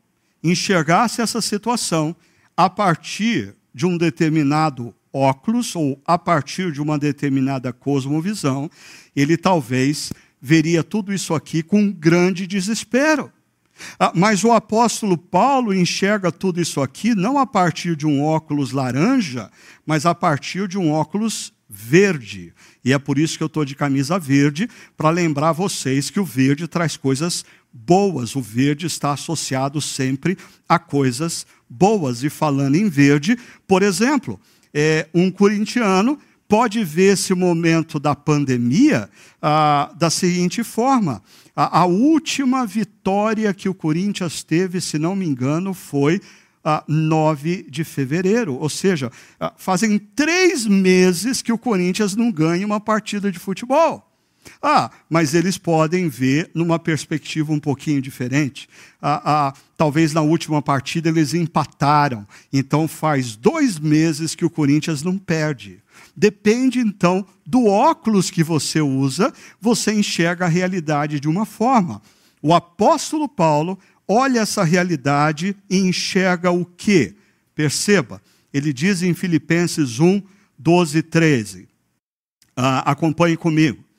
[0.40, 2.14] enxergasse essa situação
[2.56, 8.70] a partir de um determinado óculos ou a partir de uma determinada cosmovisão,
[9.14, 13.30] ele talvez veria tudo isso aqui com grande desespero.
[13.98, 18.72] Ah, mas o apóstolo Paulo enxerga tudo isso aqui não a partir de um óculos
[18.72, 19.50] laranja,
[19.86, 22.52] mas a partir de um óculos verde.
[22.84, 26.24] E é por isso que eu estou de camisa verde, para lembrar vocês que o
[26.24, 28.34] verde traz coisas boas.
[28.34, 30.36] O verde está associado sempre
[30.68, 32.24] a coisas boas.
[32.24, 33.38] E falando em verde,
[33.68, 34.40] por exemplo,
[34.72, 36.18] é, um corintiano
[36.50, 39.08] pode ver esse momento da pandemia
[39.40, 41.22] ah, da seguinte forma:
[41.54, 46.20] a, a, última vitória que o Corinthians teve, se não me engano, foi
[46.64, 48.54] ah, 9 de fevereiro.
[48.56, 54.09] Ou seja, ah, fazem três meses que o Corinthians não ganha uma partida de futebol.
[54.62, 58.68] Ah, mas eles podem ver numa perspectiva um pouquinho diferente.
[59.00, 62.26] Ah, ah, talvez na última partida eles empataram.
[62.52, 65.82] Então faz dois meses que o Corinthians não perde.
[66.16, 72.02] Depende então do óculos que você usa, você enxerga a realidade de uma forma.
[72.42, 77.14] O apóstolo Paulo olha essa realidade e enxerga o quê?
[77.54, 78.20] Perceba,
[78.52, 80.22] ele diz em Filipenses 1,
[80.58, 81.68] 12 e 13.
[82.56, 83.89] Ah, acompanhe comigo.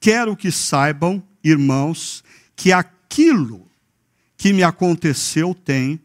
[0.00, 2.24] Quero que saibam, irmãos,
[2.56, 3.68] que aquilo
[4.36, 6.00] que me aconteceu tem,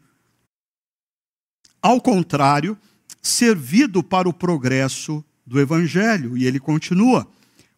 [1.80, 2.76] ao contrário,
[3.22, 6.36] servido para o progresso do Evangelho.
[6.36, 7.26] E ele continua.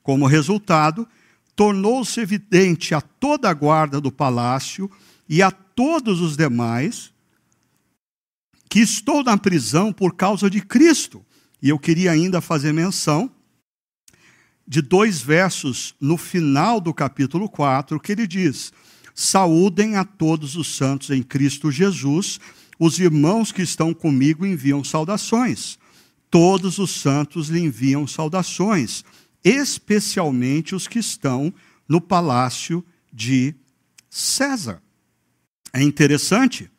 [0.03, 1.07] Como resultado,
[1.55, 4.91] tornou-se evidente a toda a guarda do palácio
[5.29, 7.13] e a todos os demais
[8.69, 11.25] que estou na prisão por causa de Cristo.
[11.63, 13.31] E eu queria ainda fazer menção
[14.69, 18.71] de dois versos no final do capítulo 4, que ele diz:
[19.15, 22.39] Saúdem a todos os santos em Cristo Jesus,
[22.79, 25.79] os irmãos que estão comigo enviam saudações.
[26.31, 29.03] Todos os santos lhe enviam saudações,
[29.43, 31.53] especialmente os que estão
[31.89, 33.55] no palácio de
[34.11, 34.83] César.
[35.73, 36.71] É interessante.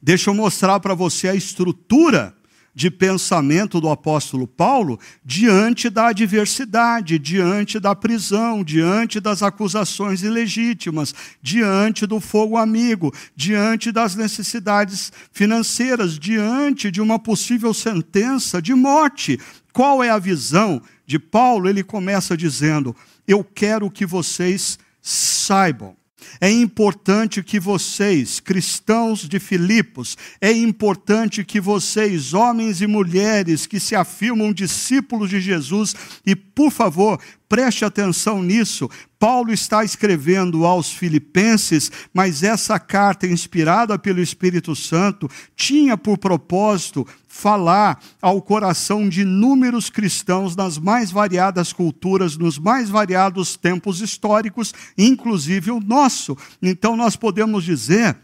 [0.00, 2.34] Deixa eu mostrar para você a estrutura
[2.74, 11.14] de pensamento do apóstolo Paulo diante da adversidade, diante da prisão, diante das acusações ilegítimas,
[11.40, 19.38] diante do fogo amigo, diante das necessidades financeiras, diante de uma possível sentença de morte.
[19.72, 21.68] Qual é a visão de Paulo?
[21.68, 22.94] Ele começa dizendo:
[23.26, 25.96] Eu quero que vocês saibam
[26.40, 33.80] é importante que vocês, cristãos de Filipos, é importante que vocês, homens e mulheres que
[33.80, 35.94] se afirmam discípulos de Jesus,
[36.26, 38.90] e por favor, preste atenção nisso.
[39.18, 47.06] Paulo está escrevendo aos Filipenses, mas essa carta, inspirada pelo Espírito Santo, tinha por propósito
[47.34, 54.72] falar ao coração de inúmeros cristãos nas mais variadas culturas, nos mais variados tempos históricos,
[54.96, 56.38] inclusive o nosso.
[56.62, 58.16] Então, nós podemos dizer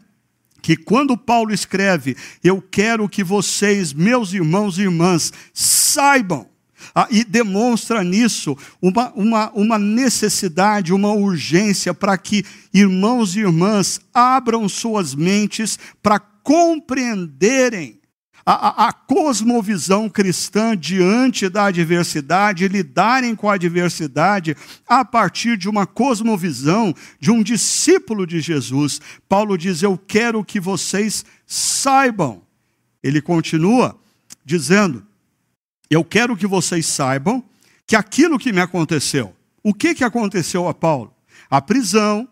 [0.63, 6.47] que quando Paulo escreve, eu quero que vocês, meus irmãos e irmãs, saibam
[6.95, 14.01] ah, e demonstra nisso uma, uma, uma necessidade, uma urgência para que irmãos e irmãs
[14.15, 18.00] abram suas mentes para compreenderem
[18.45, 24.57] a, a, cosmovisão cristã diante da adversidade, lidarem com a adversidade
[24.89, 29.01] a partir de uma cosmovisão de um discípulo de Jesus.
[29.29, 32.43] Paulo diz: Eu quero que vocês saibam.
[33.03, 33.99] Ele continua
[34.45, 35.07] dizendo:
[35.91, 37.43] eu quero que vocês saibam
[37.85, 41.13] que aquilo que me aconteceu, o que, que aconteceu a Paulo?
[41.51, 42.29] A prisão,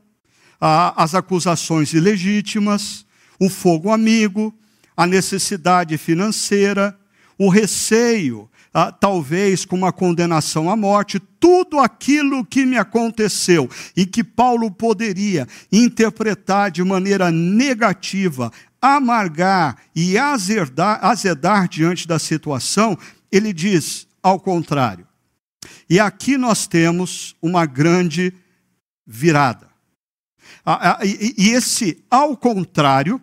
[0.61, 3.05] a, as acusações ilegítimas,
[3.41, 4.57] o fogo amigo,
[4.99, 6.99] a necessidade financeira,
[7.39, 14.05] o receio, a, talvez com uma condenação à morte, tudo aquilo que me aconteceu e
[14.05, 18.51] que Paulo poderia interpretar de maneira negativa,
[18.83, 22.99] amargar e azedar, azedar diante da situação,
[23.31, 25.07] ele diz ao contrário.
[25.89, 28.35] E aqui nós temos uma grande
[29.07, 29.69] virada.
[31.37, 33.23] E esse ao contrário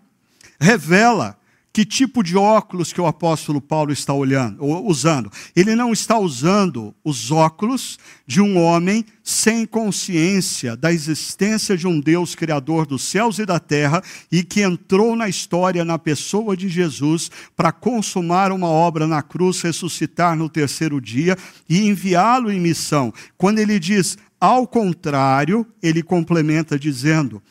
[0.58, 1.38] revela
[1.76, 5.30] que tipo de óculos que o apóstolo Paulo está olhando, usando?
[5.54, 12.00] Ele não está usando os óculos de um homem sem consciência da existência de um
[12.00, 14.02] Deus criador dos céus e da terra
[14.32, 19.60] e que entrou na história na pessoa de Jesus para consumar uma obra na cruz,
[19.60, 23.14] ressuscitar no terceiro dia e enviá-lo em missão.
[23.38, 27.44] Quando ele diz ao contrário, ele complementa dizendo: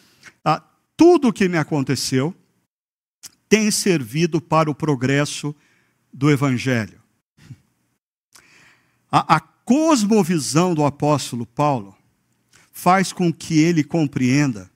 [0.42, 0.62] ah,
[0.96, 2.34] tudo o que me aconteceu
[3.54, 5.54] tem servido para o progresso
[6.12, 7.00] do Evangelho.
[9.08, 11.96] A, a cosmovisão do apóstolo Paulo
[12.72, 14.68] faz com que ele compreenda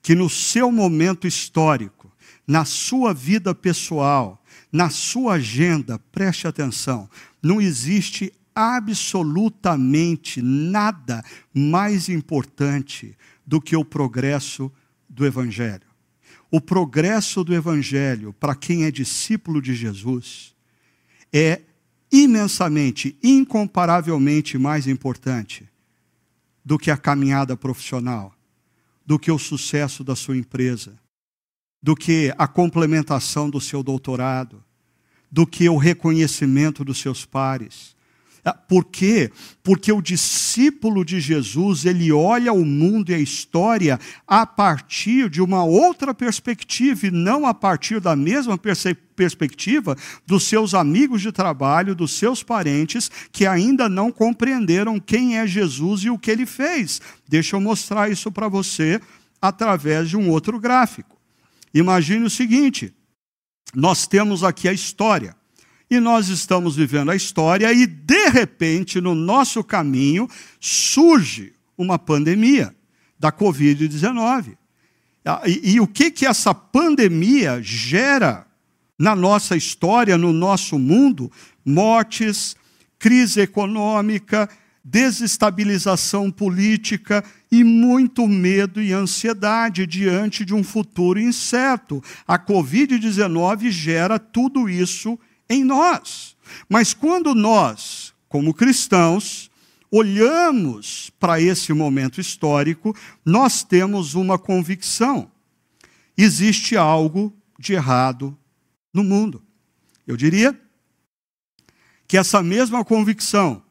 [0.00, 2.10] que no seu momento histórico,
[2.46, 7.10] na sua vida pessoal, na sua agenda, preste atenção,
[7.42, 11.22] não existe absolutamente nada
[11.52, 13.14] mais importante
[13.46, 14.72] do que o progresso
[15.10, 15.83] do Evangelho.
[16.54, 20.54] O progresso do Evangelho, para quem é discípulo de Jesus,
[21.32, 21.62] é
[22.12, 25.68] imensamente, incomparavelmente mais importante
[26.64, 28.32] do que a caminhada profissional,
[29.04, 30.96] do que o sucesso da sua empresa,
[31.82, 34.62] do que a complementação do seu doutorado,
[35.28, 37.96] do que o reconhecimento dos seus pares
[38.52, 39.30] por quê?
[39.62, 45.40] Porque o discípulo de Jesus, ele olha o mundo e a história a partir de
[45.40, 48.58] uma outra perspectiva e não a partir da mesma
[49.16, 55.46] perspectiva dos seus amigos de trabalho, dos seus parentes que ainda não compreenderam quem é
[55.46, 57.00] Jesus e o que ele fez.
[57.26, 59.00] Deixa eu mostrar isso para você
[59.40, 61.16] através de um outro gráfico.
[61.72, 62.92] Imagine o seguinte:
[63.74, 65.34] nós temos aqui a história
[65.96, 70.28] e nós estamos vivendo a história e, de repente, no nosso caminho,
[70.60, 72.74] surge uma pandemia
[73.18, 74.56] da Covid-19.
[75.24, 78.46] Ah, e, e, o que, que essa pandemia gera
[78.98, 81.32] na nossa história, no nosso mundo?
[81.64, 82.54] Mortes,
[82.98, 84.48] crise econômica,
[84.84, 92.02] desestabilização política e muito medo e ansiedade diante de um futuro incerto.
[92.28, 95.18] A Covid-19 gera tudo isso
[95.48, 96.36] em nós.
[96.68, 99.50] Mas quando nós, como cristãos,
[99.90, 105.30] olhamos para esse momento histórico, nós temos uma convicção:
[106.16, 108.36] existe algo de errado
[108.92, 109.42] no mundo.
[110.06, 110.58] Eu diria
[112.06, 113.62] que essa mesma convicção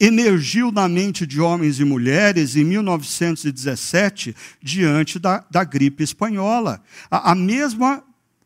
[0.00, 6.82] emergiu na mente de homens e mulheres em 1917, diante da, da gripe espanhola.
[7.08, 8.02] A, a mesma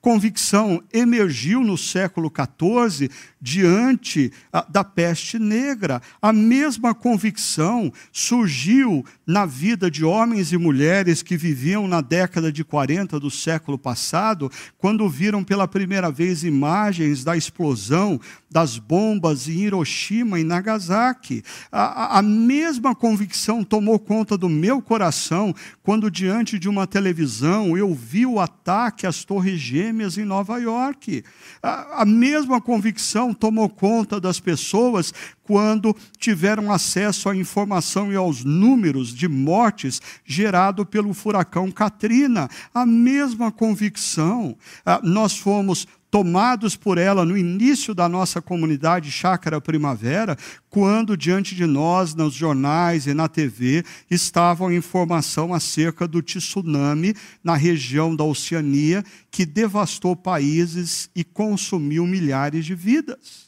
[0.07, 3.11] convicção emergiu no século XIV
[3.47, 6.03] diante ah, da peste negra.
[6.20, 12.64] A mesma convicção surgiu na vida de homens e mulheres que viviam na década de
[12.64, 18.20] 40 do século passado, quando viram pela primeira vez imagens da explosão
[18.51, 21.44] das bombas em Hiroshima e Nagasaki.
[21.70, 27.94] A, a, mesma convicção tomou conta do meu coração quando, diante de uma televisão, eu
[27.94, 31.22] vi o ataque às Torres Gêmeas em Nova York.
[31.62, 35.12] A, a mesma convicção tomou conta das pessoas
[35.45, 42.49] quando tiveram acesso à informação e aos números de mortes gerado pelo furacão Katrina.
[42.74, 44.57] A mesma convicção.
[44.84, 50.36] Ah, nós fomos tomados por ela no início da nossa comunidade Chácara Primavera,
[50.70, 57.57] quando diante de nós, nos jornais e na TV, estavam informação acerca do tsunami na
[57.57, 63.46] região da Oceania, que devastou países e consumiu milhares de vidas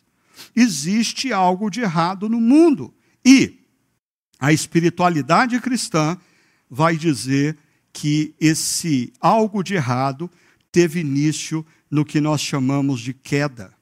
[0.54, 2.94] existe algo de errado no mundo.
[3.24, 3.58] E
[4.38, 6.16] a espiritualidade cristã
[6.70, 7.56] vai dizer
[7.92, 10.30] que esse algo de errado
[10.70, 13.72] teve início no que nós chamamos de queda.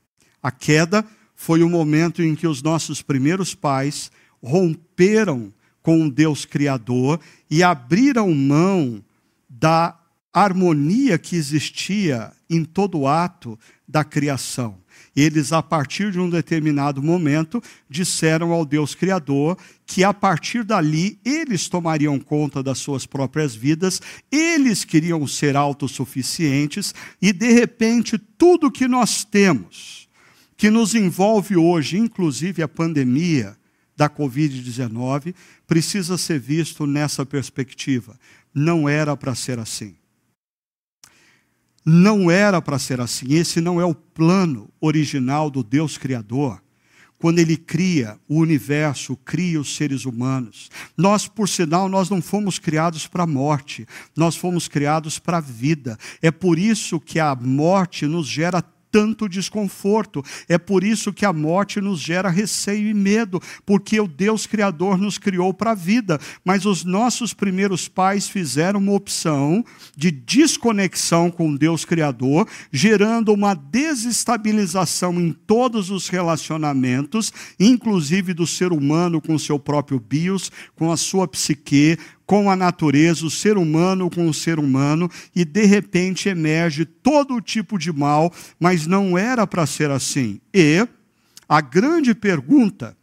[0.43, 1.05] A queda
[1.35, 4.11] foi o momento em que os nossos primeiros pais
[4.43, 5.53] romperam
[5.83, 9.05] com o Deus Criador e abriram mão
[9.49, 9.99] da
[10.33, 14.79] harmonia que existia em todo o ato da criação.
[15.17, 19.57] Eles, a partir de um determinado momento, disseram ao Deus Criador
[19.87, 26.95] que a partir dali eles tomariam conta das suas próprias vidas, eles queriam ser autossuficientes
[27.23, 30.07] e, de repente, tudo que nós temos,
[30.55, 33.57] que nos envolve hoje, inclusive a pandemia
[33.97, 35.35] da Covid-19,
[35.67, 38.19] precisa ser visto nessa perspectiva.
[38.55, 39.95] Não era para ser assim.
[41.89, 43.34] Não era para ser assim.
[43.34, 46.61] Esse não é o plano original do Deus Criador.
[47.16, 50.68] Quando ele cria o universo, cria os seres humanos.
[50.97, 55.41] Nós, por sinal, nós não fomos criados para a morte, nós fomos criados para a
[55.41, 55.97] vida.
[56.20, 58.62] É por isso que a morte nos gera
[58.97, 60.24] tanto desconforto.
[60.49, 64.97] É por isso que a morte nos gera receio e medo, porque o Deus Criador
[64.97, 66.18] nos criou para a vida.
[66.42, 69.62] Mas os nossos primeiros pais fizeram uma opção
[69.94, 78.72] de desconexão com Deus Criador, gerando uma desestabilização em todos os relacionamentos, inclusive do ser
[78.72, 84.11] humano com seu próprio bios, com a sua psique, com a natureza, o ser humano
[84.11, 89.47] com o ser humano, e de repente emerge todo tipo de mal, mas não era
[89.47, 90.41] para ser assim.
[90.53, 90.87] E
[91.49, 92.97] a grande pergunta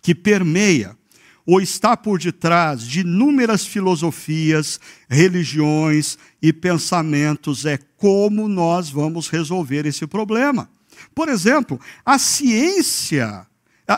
[0.00, 0.96] que permeia
[1.44, 4.78] ou está por detrás de inúmeras filosofias,
[5.08, 10.70] religiões e pensamentos é como nós vamos resolver esse problema.
[11.14, 13.47] Por exemplo, a ciência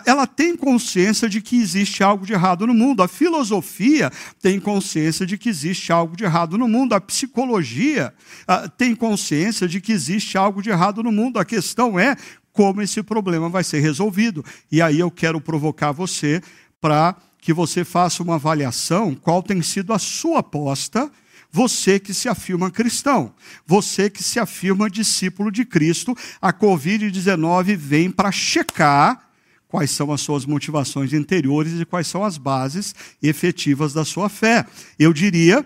[0.06, 3.02] ela tem consciência de que existe algo de errado no mundo.
[3.02, 4.10] A filosofia
[4.40, 6.94] tem consciência de que existe algo de errado no mundo.
[6.94, 11.40] A psicologia uh, tem consciência de que existe algo de errado no mundo.
[11.40, 12.16] A questão é
[12.52, 14.44] como esse problema vai ser resolvido.
[14.70, 16.40] E aí eu quero provocar você
[16.80, 21.10] para que você faça uma avaliação qual tem sido a sua aposta
[21.52, 23.34] você que se afirma cristão,
[23.66, 29.29] você que se afirma discípulo de Cristo, a Covid-19 vem para checar
[29.70, 32.92] quais são as suas motivações interiores e quais são as bases
[33.22, 34.66] efetivas da sua fé.
[34.98, 35.64] Eu diria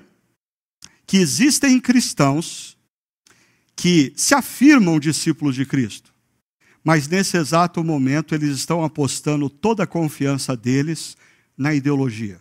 [1.07, 2.77] que existem cristãos
[3.75, 6.13] que se afirmam discípulos de Cristo,
[6.85, 11.17] mas nesse exato momento eles estão apostando toda a confiança deles
[11.57, 12.39] na ideologia.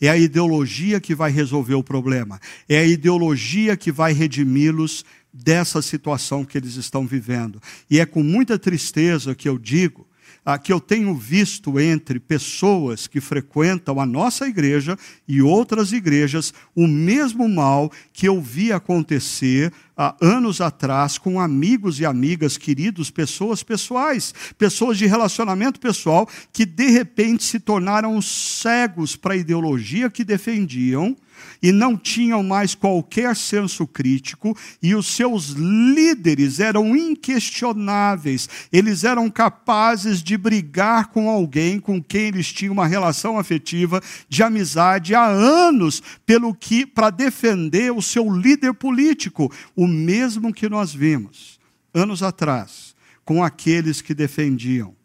[0.00, 5.82] É a ideologia que vai resolver o problema, é a ideologia que vai redimi-los dessa
[5.82, 7.60] situação que eles estão vivendo.
[7.90, 10.08] E é com muita tristeza que eu digo
[10.44, 16.52] ah, que eu tenho visto entre pessoas que frequentam a nossa igreja e outras igrejas
[16.74, 23.10] o mesmo mal que eu vi acontecer há anos atrás com amigos e amigas queridos,
[23.10, 30.08] pessoas pessoais, pessoas de relacionamento pessoal que de repente se tornaram cegos para a ideologia
[30.08, 31.16] que defendiam
[31.62, 39.30] e não tinham mais qualquer senso crítico, e os seus líderes eram inquestionáveis, eles eram
[39.30, 45.26] capazes de brigar com alguém com quem eles tinham uma relação afetiva, de amizade há
[45.26, 51.58] anos, pelo que para defender o seu líder político, o mesmo que nós vimos
[51.92, 54.96] anos atrás com aqueles que defendiam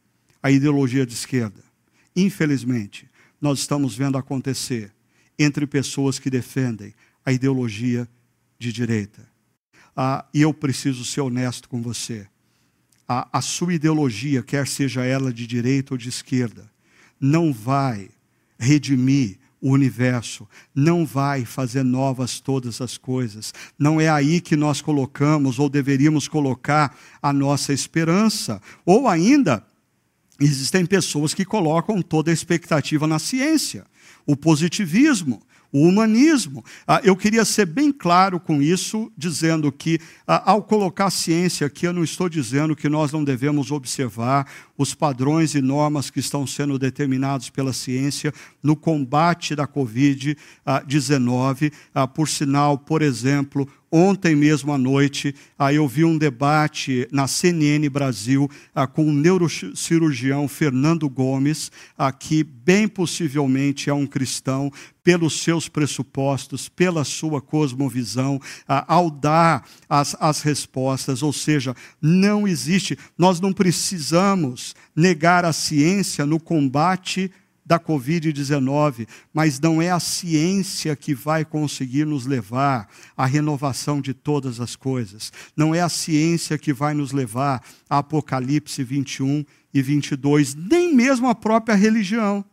[0.41, 1.61] a ideologia de esquerda.
[2.15, 3.09] Infelizmente,
[3.41, 4.92] nós estamos vendo acontecer
[5.37, 6.93] entre pessoas que defendem
[7.25, 8.07] a ideologia
[8.59, 9.27] de direita.
[9.95, 12.27] Ah, e eu preciso ser honesto com você.
[13.07, 16.69] A, a sua ideologia, quer seja ela de direita ou de esquerda,
[17.19, 18.09] não vai
[18.57, 23.53] redimir o universo, não vai fazer novas todas as coisas.
[23.77, 28.61] Não é aí que nós colocamos ou deveríamos colocar a nossa esperança.
[28.85, 29.65] Ou ainda,
[30.39, 33.85] existem pessoas que colocam toda a expectativa na ciência
[34.25, 35.41] o positivismo,
[35.73, 36.63] o humanismo.
[36.87, 41.87] Ah, eu queria ser bem claro com isso, dizendo que, ah, ao colocar ciência aqui,
[41.87, 44.45] eu não estou dizendo que nós não devemos observar
[44.77, 51.73] os padrões e normas que estão sendo determinados pela ciência no combate da Covid-19.
[51.93, 57.27] Ah, por sinal, por exemplo, Ontem mesmo à noite, aí eu vi um debate na
[57.27, 64.71] CNN Brasil ah, com o neurocirurgião Fernando Gomes, ah, que bem possivelmente é um cristão,
[65.03, 71.21] pelos seus pressupostos, pela sua cosmovisão, ah, ao dar as, as respostas.
[71.21, 77.29] Ou seja, não existe, nós não precisamos negar a ciência no combate
[77.65, 84.13] da Covid-19, mas não é a ciência que vai conseguir nos levar à renovação de
[84.13, 85.31] todas as coisas.
[85.55, 91.27] Não é a ciência que vai nos levar a Apocalipse 21 e 22, nem mesmo
[91.27, 92.45] a própria religião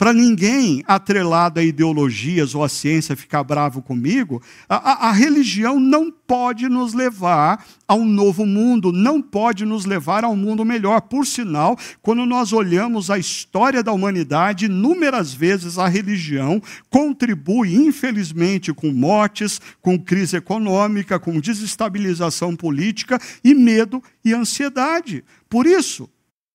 [0.00, 5.78] para ninguém atrelado a ideologias ou a ciência ficar bravo comigo, a, a, a, religião
[5.78, 10.64] não pode nos levar a um novo mundo, não pode nos levar a um mundo
[10.64, 11.02] melhor.
[11.02, 18.72] Por sinal, quando nós olhamos a história da humanidade, inúmeras vezes a religião contribui, infelizmente,
[18.72, 25.22] com mortes, com crise econômica, com desestabilização política e medo e ansiedade.
[25.46, 26.08] Por isso,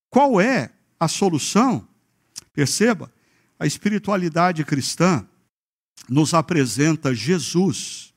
[0.09, 1.87] qual é a solução?
[2.51, 3.11] Perceba,
[3.59, 5.25] a espiritualidade cristã
[6.09, 8.13] nos apresenta Jesus,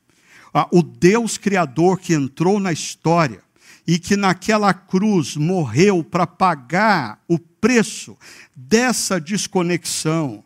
[0.72, 3.40] o Deus Criador que entrou na história
[3.86, 8.16] e que naquela cruz morreu para pagar o preço
[8.54, 10.44] dessa desconexão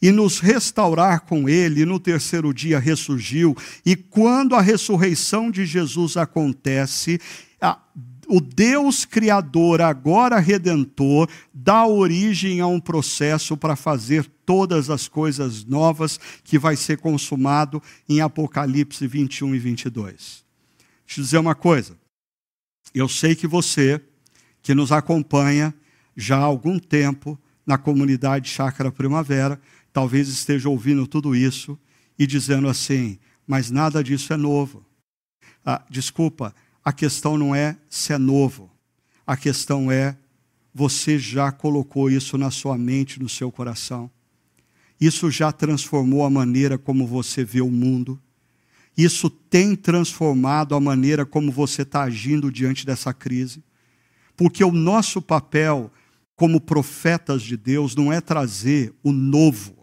[0.00, 3.56] e nos restaurar com Ele, no terceiro dia ressurgiu.
[3.84, 7.20] E quando a ressurreição de Jesus acontece,
[8.28, 15.64] o Deus Criador, agora redentor, dá origem a um processo para fazer todas as coisas
[15.64, 20.44] novas que vai ser consumado em Apocalipse 21 e 22.
[21.06, 21.98] Deixa eu dizer uma coisa.
[22.94, 24.00] Eu sei que você,
[24.62, 25.74] que nos acompanha
[26.14, 29.60] já há algum tempo na comunidade Chácara Primavera,
[29.92, 31.78] talvez esteja ouvindo tudo isso
[32.18, 34.84] e dizendo assim: mas nada disso é novo.
[35.64, 36.54] Ah, desculpa,
[36.88, 38.70] a questão não é se é novo,
[39.26, 40.16] a questão é
[40.72, 44.10] você já colocou isso na sua mente, no seu coração.
[44.98, 48.18] isso já transformou a maneira como você vê o mundo.
[48.96, 53.62] Isso tem transformado a maneira como você está agindo diante dessa crise.
[54.34, 55.92] Porque o nosso papel
[56.34, 59.77] como profetas de Deus não é trazer o novo.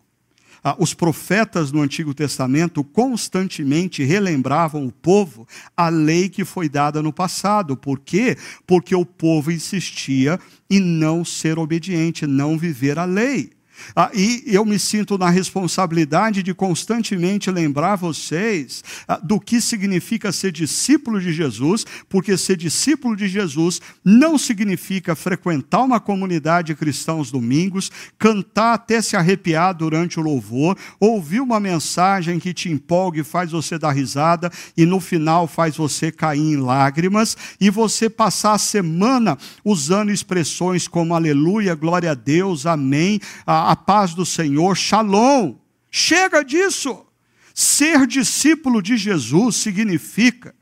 [0.68, 5.48] Ah, os profetas no Antigo Testamento constantemente relembravam o povo
[5.78, 7.78] a lei que foi dada no passado.
[7.78, 8.36] Por quê?
[8.66, 13.55] Porque o povo insistia em não ser obediente, não viver a lei.
[13.96, 20.32] Ah, e eu me sinto na responsabilidade de constantemente lembrar vocês ah, do que significa
[20.32, 27.14] ser discípulo de Jesus, porque ser discípulo de Jesus não significa frequentar uma comunidade cristã
[27.14, 33.20] aos domingos, cantar até se arrepiar durante o louvor, ouvir uma mensagem que te empolga
[33.20, 38.10] e faz você dar risada e no final faz você cair em lágrimas e você
[38.10, 43.20] passar a semana usando expressões como aleluia, glória a Deus, amém.
[43.46, 45.56] Ah, a paz do Senhor, shalom.
[45.90, 47.06] Chega disso.
[47.54, 50.54] Ser discípulo de Jesus significa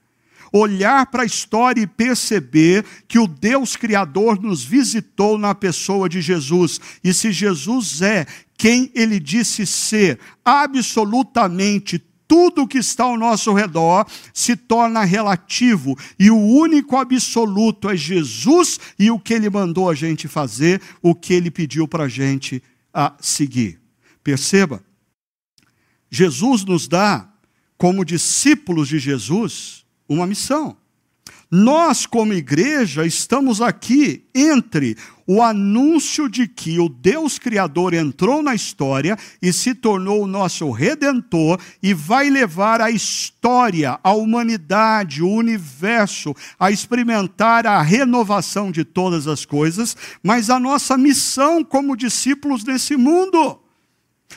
[0.53, 6.21] olhar para a história e perceber que o Deus Criador nos visitou na pessoa de
[6.21, 6.79] Jesus.
[7.03, 11.97] E se Jesus é quem ele disse ser, absolutamente
[12.27, 18.79] tudo que está ao nosso redor se torna relativo e o único absoluto é Jesus
[18.97, 22.63] e o que ele mandou a gente fazer, o que ele pediu para a gente
[22.93, 23.81] a seguir.
[24.23, 24.83] Perceba,
[26.09, 27.27] Jesus nos dá,
[27.77, 30.77] como discípulos de Jesus, uma missão.
[31.49, 34.97] Nós, como igreja, estamos aqui entre
[35.27, 40.69] o anúncio de que o Deus Criador entrou na história e se tornou o nosso
[40.71, 48.83] redentor e vai levar a história, a humanidade, o universo a experimentar a renovação de
[48.83, 53.59] todas as coisas, mas a nossa missão como discípulos nesse mundo.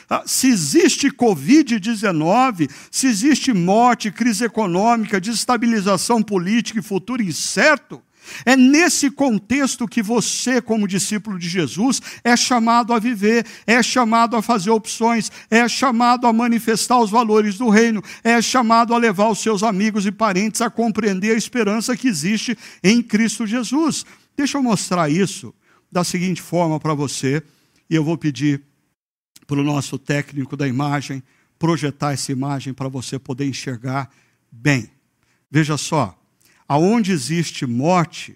[0.09, 8.01] Ah, se existe Covid-19, se existe morte, crise econômica, desestabilização política e futuro incerto,
[8.45, 14.35] é nesse contexto que você, como discípulo de Jesus, é chamado a viver, é chamado
[14.35, 19.29] a fazer opções, é chamado a manifestar os valores do reino, é chamado a levar
[19.29, 24.05] os seus amigos e parentes a compreender a esperança que existe em Cristo Jesus.
[24.35, 25.53] Deixa eu mostrar isso
[25.91, 27.41] da seguinte forma para você,
[27.89, 28.61] e eu vou pedir
[29.45, 31.23] para o nosso técnico da imagem
[31.57, 34.09] projetar essa imagem para você poder enxergar
[34.51, 34.89] bem.
[35.49, 36.17] Veja só,
[36.67, 38.35] aonde existe morte,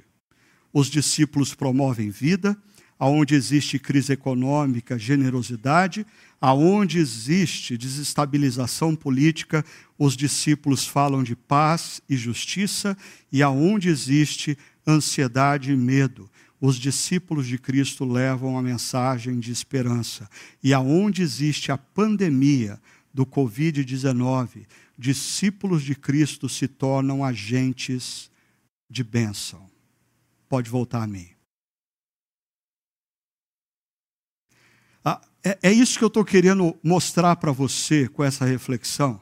[0.73, 2.57] os discípulos promovem vida,
[2.97, 6.05] aonde existe crise econômica, generosidade,
[6.39, 9.65] aonde existe desestabilização política,
[9.97, 12.95] os discípulos falam de paz e justiça,
[13.31, 14.57] e aonde existe
[14.87, 16.29] ansiedade e medo,
[16.61, 20.29] os discípulos de Cristo levam a mensagem de esperança.
[20.63, 22.79] E aonde existe a pandemia
[23.11, 24.67] do Covid-19,
[25.01, 28.29] discípulos de Cristo se tornam agentes
[28.87, 29.67] de bênção.
[30.47, 31.27] Pode voltar a mim.
[35.03, 39.19] Ah, é, é isso que eu estou querendo mostrar para você com essa reflexão.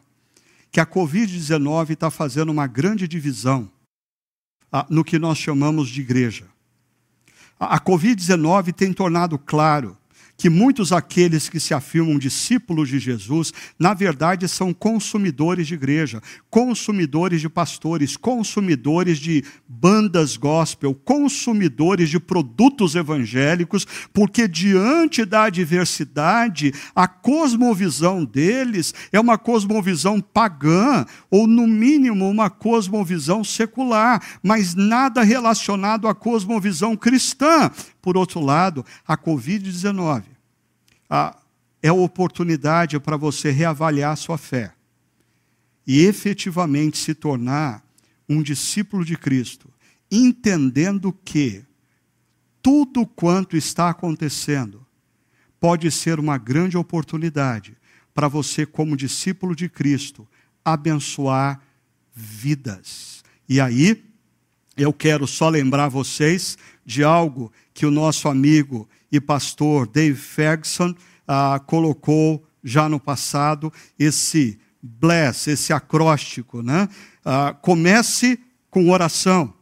[0.70, 3.72] Que a Covid-19 está fazendo uma grande divisão
[4.70, 6.46] ah, no que nós chamamos de igreja.
[7.58, 9.98] A Covid-19 tem tornado claro
[10.40, 16.22] que muitos aqueles que se afirmam discípulos de Jesus, na verdade são consumidores de igreja,
[16.50, 26.74] consumidores de pastores, consumidores de bandas gospel, consumidores de produtos evangélicos, porque diante da adversidade,
[26.96, 35.22] a cosmovisão deles é uma cosmovisão pagã, ou no mínimo uma cosmovisão secular, mas nada
[35.22, 37.70] relacionado à cosmovisão cristã.
[38.02, 40.29] Por outro lado, a Covid-19
[41.82, 44.74] é a oportunidade para você reavaliar sua fé
[45.88, 47.84] e efetivamente se tornar
[48.28, 49.68] um discípulo de Cristo,
[50.12, 51.64] entendendo que
[52.62, 54.86] tudo quanto está acontecendo
[55.60, 57.76] pode ser uma grande oportunidade
[58.14, 60.28] para você, como discípulo de Cristo,
[60.64, 61.62] abençoar
[62.14, 63.24] vidas.
[63.48, 64.04] E aí,
[64.78, 70.94] eu quero só lembrar vocês de algo que o nosso amigo e pastor Dave Ferguson
[71.28, 76.62] ah, colocou já no passado, esse bless, esse acróstico.
[76.62, 76.88] Né?
[77.24, 78.40] Ah, comece
[78.70, 79.54] com oração.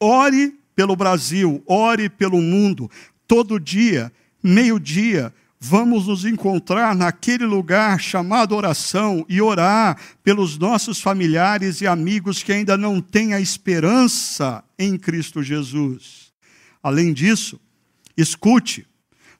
[0.00, 2.90] Ore pelo Brasil, ore pelo mundo.
[3.26, 4.12] Todo dia,
[4.42, 5.32] meio-dia,
[5.64, 12.52] vamos nos encontrar naquele lugar chamado oração e orar pelos nossos familiares e amigos que
[12.52, 16.32] ainda não têm a esperança em Cristo Jesus.
[16.82, 17.60] Além disso,
[18.16, 18.86] escute,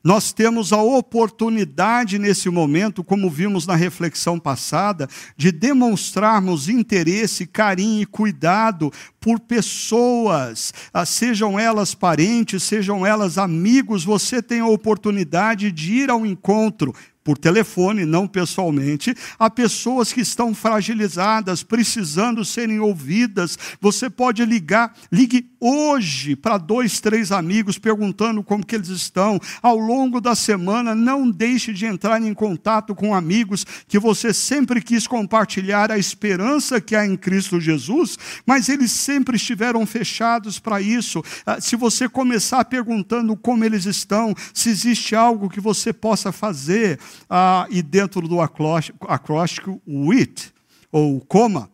[0.05, 8.03] Nós temos a oportunidade nesse momento, como vimos na reflexão passada, de demonstrarmos interesse, carinho
[8.03, 15.71] e cuidado por pessoas, ah, sejam elas parentes, sejam elas amigos, você tem a oportunidade
[15.71, 16.93] de ir ao encontro
[17.25, 23.59] por telefone, não pessoalmente, a pessoas que estão fragilizadas, precisando serem ouvidas.
[23.81, 29.39] Você pode ligar, ligue hoje para dois, três amigos perguntando como que eles estão.
[29.63, 34.81] Ao longo da semana, não deixe de entrar em contato com amigos que você sempre
[34.81, 40.81] quis compartilhar a esperança que há em Cristo Jesus, mas eles sempre estiveram fechados para
[40.81, 41.23] isso.
[41.47, 46.99] Ah, se você começar perguntando como eles estão, se existe algo que você possa fazer,
[47.29, 50.53] ah, e dentro do acróstico, acróstico WIT,
[50.91, 51.71] ou coma,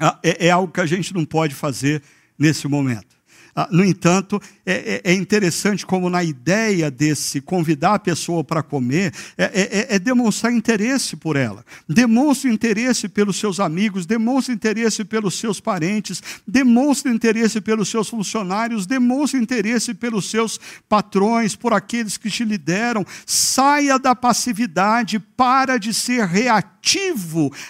[0.00, 2.02] ah, é, é algo que a gente não pode fazer
[2.38, 3.13] nesse momento.
[3.56, 8.64] Ah, no entanto, é, é, é, interessante como na ideia desse convidar a pessoa para
[8.64, 11.64] comer, é, é, é, é, demonstrar interesse por ela.
[11.88, 18.86] Demonstre interesse pelos seus amigos, demonstre interesse pelos seus parentes, demonstre interesse pelos seus funcionários,
[18.86, 23.06] demonstre interesse pelos seus patrões, por aqueles que te lideram.
[23.24, 26.73] Saia da passividade, para de ser reativo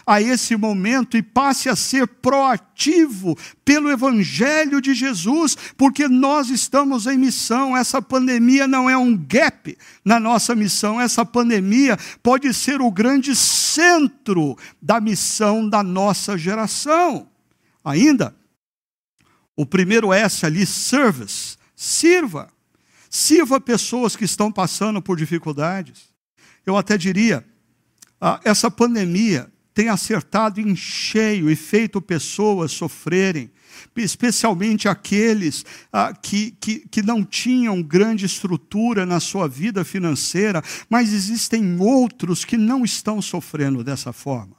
[0.06, 7.06] a esse momento e passe a ser proativo pelo Evangelho de Jesus, porque nós estamos
[7.06, 7.76] em missão.
[7.76, 13.34] Essa pandemia não é um gap na nossa missão, essa pandemia pode ser o grande
[13.36, 17.28] centro da missão da nossa geração.
[17.84, 18.34] Ainda,
[19.56, 22.48] o primeiro S ali, service, sirva.
[23.08, 26.08] Sirva pessoas que estão passando por dificuldades.
[26.66, 27.46] Eu até diria,
[28.26, 33.50] ah, essa pandemia tem acertado em cheio e feito pessoas sofrerem,
[33.94, 35.62] especialmente aqueles
[35.92, 42.46] ah, que, que, que não tinham grande estrutura na sua vida financeira, mas existem outros
[42.46, 44.56] que não estão sofrendo dessa forma.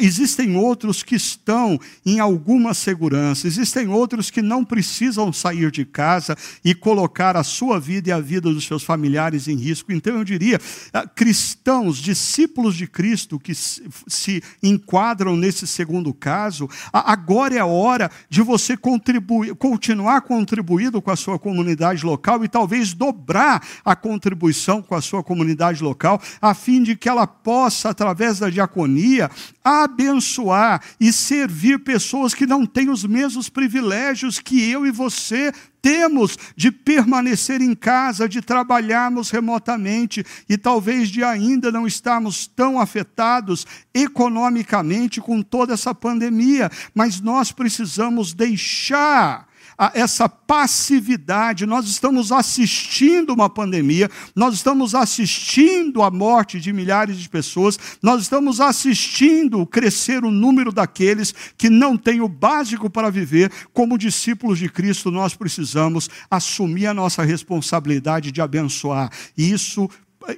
[0.00, 6.36] Existem outros que estão em alguma segurança, existem outros que não precisam sair de casa
[6.64, 9.92] e colocar a sua vida e a vida dos seus familiares em risco.
[9.92, 10.60] Então eu diria,
[10.92, 18.10] ah, cristãos, discípulos de Cristo que se enquadram nesse segundo caso, agora é a hora
[18.28, 24.82] de você contribuir, continuar contribuindo com a sua comunidade local e talvez dobrar a contribuição
[24.82, 29.30] com a sua comunidade local, a fim de que ela possa, através da diaconia,
[29.68, 35.52] abençoar e servir pessoas que não têm os mesmos privilégios que eu e você
[35.82, 42.80] temos de permanecer em casa, de trabalharmos remotamente e talvez de ainda não estarmos tão
[42.80, 49.46] afetados economicamente com toda essa pandemia, mas nós precisamos deixar
[49.76, 51.66] a essa passividade.
[51.66, 58.22] Nós estamos assistindo uma pandemia, nós estamos assistindo a morte de milhares de pessoas, nós
[58.22, 63.50] estamos assistindo crescer o número daqueles que não têm o básico para viver.
[63.72, 69.10] Como discípulos de Cristo, nós precisamos assumir a nossa responsabilidade de abençoar.
[69.36, 69.88] E isso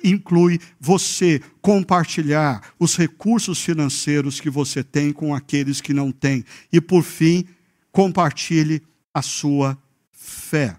[0.04, 6.44] inclui você compartilhar os recursos financeiros que você tem com aqueles que não têm.
[6.72, 7.44] E por fim,
[7.90, 8.82] compartilhe
[9.14, 9.78] a sua
[10.12, 10.76] fé.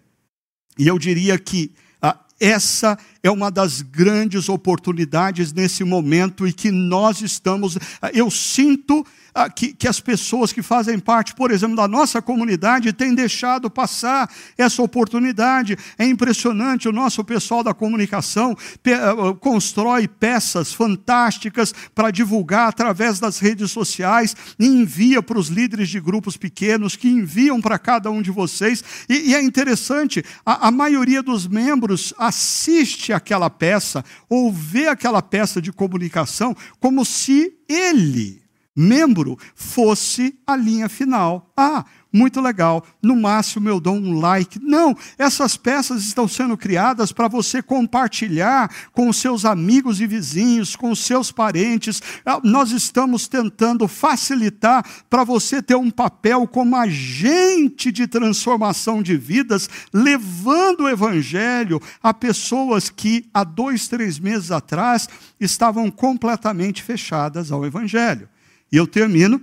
[0.77, 6.71] E eu diria que ah, essa é uma das grandes oportunidades nesse momento e que
[6.71, 7.77] nós estamos.
[8.01, 12.21] Ah, eu sinto ah, que, que, as pessoas que fazem parte, por exemplo, da nossa
[12.21, 15.77] comunidade, têm deixado passar essa oportunidade.
[15.97, 23.19] É impressionante, o nosso pessoal da comunicação pe ah, constrói peças fantásticas para divulgar através
[23.19, 28.09] das redes sociais e envia para os líderes de grupos pequenos, que enviam para cada
[28.09, 28.83] um de vocês.
[29.07, 35.21] E, e é interessante, a, a maioria dos membros assiste aquela peça ou vê aquela
[35.21, 38.41] peça de comunicação como se ele
[38.75, 41.51] membro fosse a linha final.
[41.55, 44.59] Ah, muito legal, no máximo eu dou um like.
[44.61, 50.75] Não, essas peças estão sendo criadas para você compartilhar com os seus amigos e vizinhos,
[50.75, 52.01] com os seus parentes.
[52.25, 59.15] Ah, nós estamos tentando facilitar para você ter um papel como agente de transformação de
[59.15, 65.07] vidas, levando o evangelho a pessoas que há dois, três meses atrás
[65.39, 68.27] estavam completamente fechadas ao evangelho.
[68.71, 69.41] E eu termino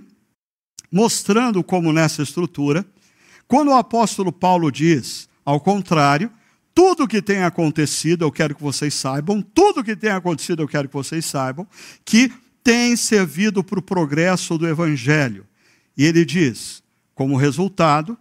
[0.91, 2.85] mostrando como nessa estrutura,
[3.47, 6.31] quando o apóstolo Paulo diz, ao contrário,
[6.73, 10.87] tudo que tem acontecido, eu quero que vocês saibam, tudo que tem acontecido, eu quero
[10.87, 11.67] que vocês saibam,
[12.05, 12.31] que
[12.63, 15.45] tem servido para o progresso do evangelho.
[15.97, 16.83] E ele diz,
[17.15, 18.17] como resultado,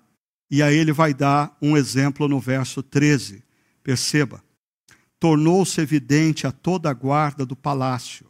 [0.50, 3.42] e aí ele vai dar um exemplo no verso 13.
[3.82, 4.42] Perceba,
[5.20, 8.27] tornou-se evidente a toda a guarda do palácio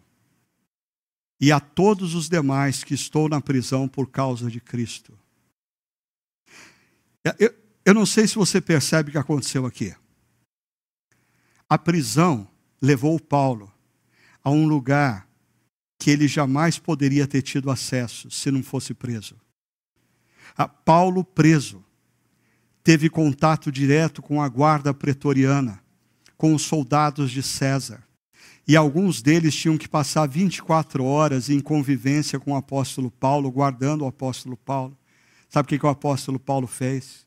[1.41, 5.17] e a todos os demais que estou na prisão por causa de Cristo.
[7.39, 9.95] Eu, eu não sei se você percebe o que aconteceu aqui.
[11.69, 12.49] A prisão
[12.81, 13.73] levou Paulo
[14.43, 15.29] a um lugar
[15.99, 19.37] que ele jamais poderia ter tido acesso se não fosse preso.
[20.57, 21.85] A Paulo, preso,
[22.83, 25.83] teve contato direto com a guarda pretoriana,
[26.37, 28.08] com os soldados de César.
[28.69, 34.03] E alguns deles tinham que passar 24 horas em convivência com o apóstolo Paulo, guardando
[34.03, 34.95] o apóstolo Paulo.
[35.49, 37.27] Sabe o que, o apóstolo Paulo fez?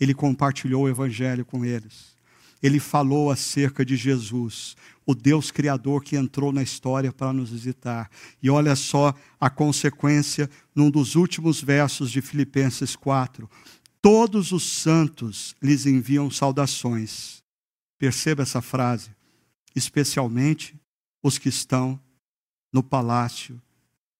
[0.00, 2.16] Ele compartilhou o evangelho com eles.
[2.62, 4.74] Ele falou acerca de Jesus,
[5.04, 8.10] o Deus Criador que entrou na história para nos visitar.
[8.42, 13.50] E olha só a consequência num dos últimos versos de Filipenses 4.
[14.00, 17.42] Todos os santos lhes enviam saudações.
[17.98, 19.10] Perceba essa frase.
[19.74, 20.74] Especialmente
[21.22, 22.00] os que estão
[22.72, 23.60] no palácio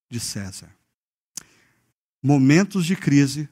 [0.09, 0.75] de César.
[2.23, 3.49] Momentos de crise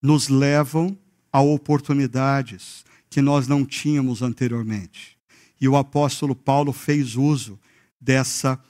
[0.00, 0.96] nos levam
[1.32, 5.18] a oportunidades que nós não tínhamos anteriormente.
[5.60, 7.58] E o apóstolo Paulo fez uso
[8.00, 8.62] dessa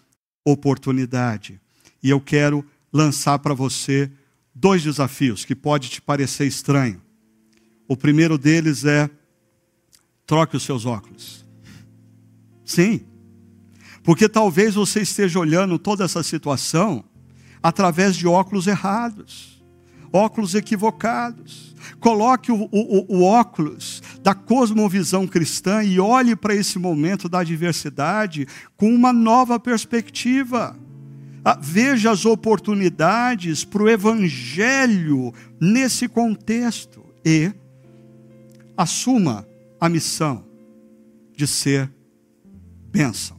[0.44, 1.60] oportunidade.
[2.02, 4.10] E eu quero lançar para você
[4.54, 7.02] dois desafios que pode te parecer estranho.
[7.88, 9.10] O primeiro deles é
[10.24, 11.43] troque os seus óculos.
[12.64, 13.02] Sim.
[14.02, 17.04] Porque talvez você esteja olhando toda essa situação
[17.62, 19.64] através de óculos errados,
[20.12, 21.74] óculos equivocados.
[21.98, 28.46] Coloque o, o, o óculos da cosmovisão cristã e olhe para esse momento da adversidade
[28.76, 30.76] com uma nova perspectiva.
[31.42, 37.52] Ah, veja as oportunidades para o Evangelho nesse contexto e
[38.76, 39.46] assuma
[39.80, 40.44] a missão
[41.36, 41.93] de ser
[42.94, 43.36] bênção.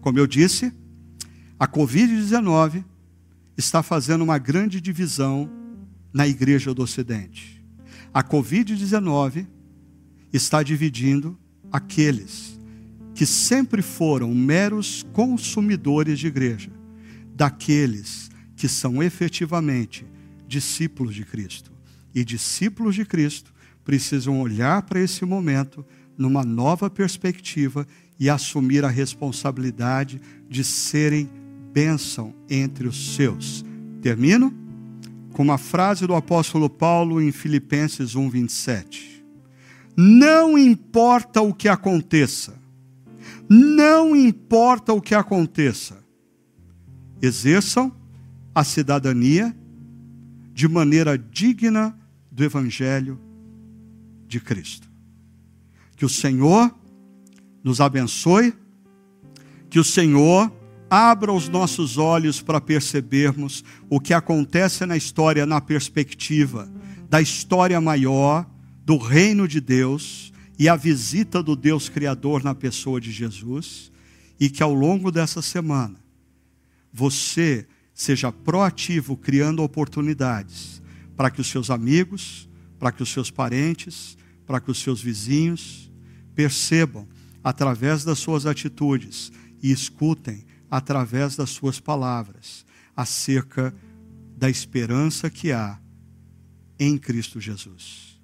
[0.00, 0.72] Como eu disse,
[1.58, 2.82] a Covid-19
[3.54, 5.50] está fazendo uma grande divisão
[6.14, 7.62] na igreja do Ocidente.
[8.14, 9.46] A Covid-19
[10.32, 11.38] está dividindo
[11.70, 12.58] aqueles
[13.14, 16.70] que sempre foram meros consumidores de igreja
[17.34, 20.06] daqueles que são efetivamente
[20.48, 21.70] discípulos de Cristo.
[22.14, 23.52] E discípulos de Cristo
[23.84, 25.84] precisam olhar para esse momento
[26.16, 27.86] numa nova perspectiva
[28.18, 31.28] e assumir a responsabilidade de serem
[31.72, 33.64] bênção entre os seus.
[34.00, 34.52] Termino
[35.32, 39.22] com uma frase do apóstolo Paulo em Filipenses 1:27.
[39.96, 42.58] Não importa o que aconteça,
[43.48, 46.02] não importa o que aconteça,
[47.20, 47.94] exerçam
[48.54, 49.54] a cidadania
[50.54, 51.94] de maneira digna
[52.30, 53.20] do Evangelho
[54.26, 54.88] de Cristo.
[55.96, 56.74] Que o Senhor
[57.66, 58.54] nos abençoe,
[59.68, 60.52] que o Senhor
[60.88, 66.70] abra os nossos olhos para percebermos o que acontece na história na perspectiva
[67.10, 68.48] da história maior
[68.84, 73.90] do reino de Deus e a visita do Deus Criador na pessoa de Jesus,
[74.38, 75.96] e que ao longo dessa semana
[76.92, 80.80] você seja proativo criando oportunidades
[81.16, 82.48] para que os seus amigos,
[82.78, 85.90] para que os seus parentes, para que os seus vizinhos
[86.32, 87.08] percebam
[87.46, 89.30] através das suas atitudes
[89.62, 92.66] e escutem através das suas palavras
[92.96, 93.72] acerca
[94.36, 95.78] da esperança que há
[96.76, 98.20] em Cristo Jesus.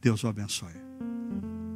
[0.00, 0.85] Deus o abençoe.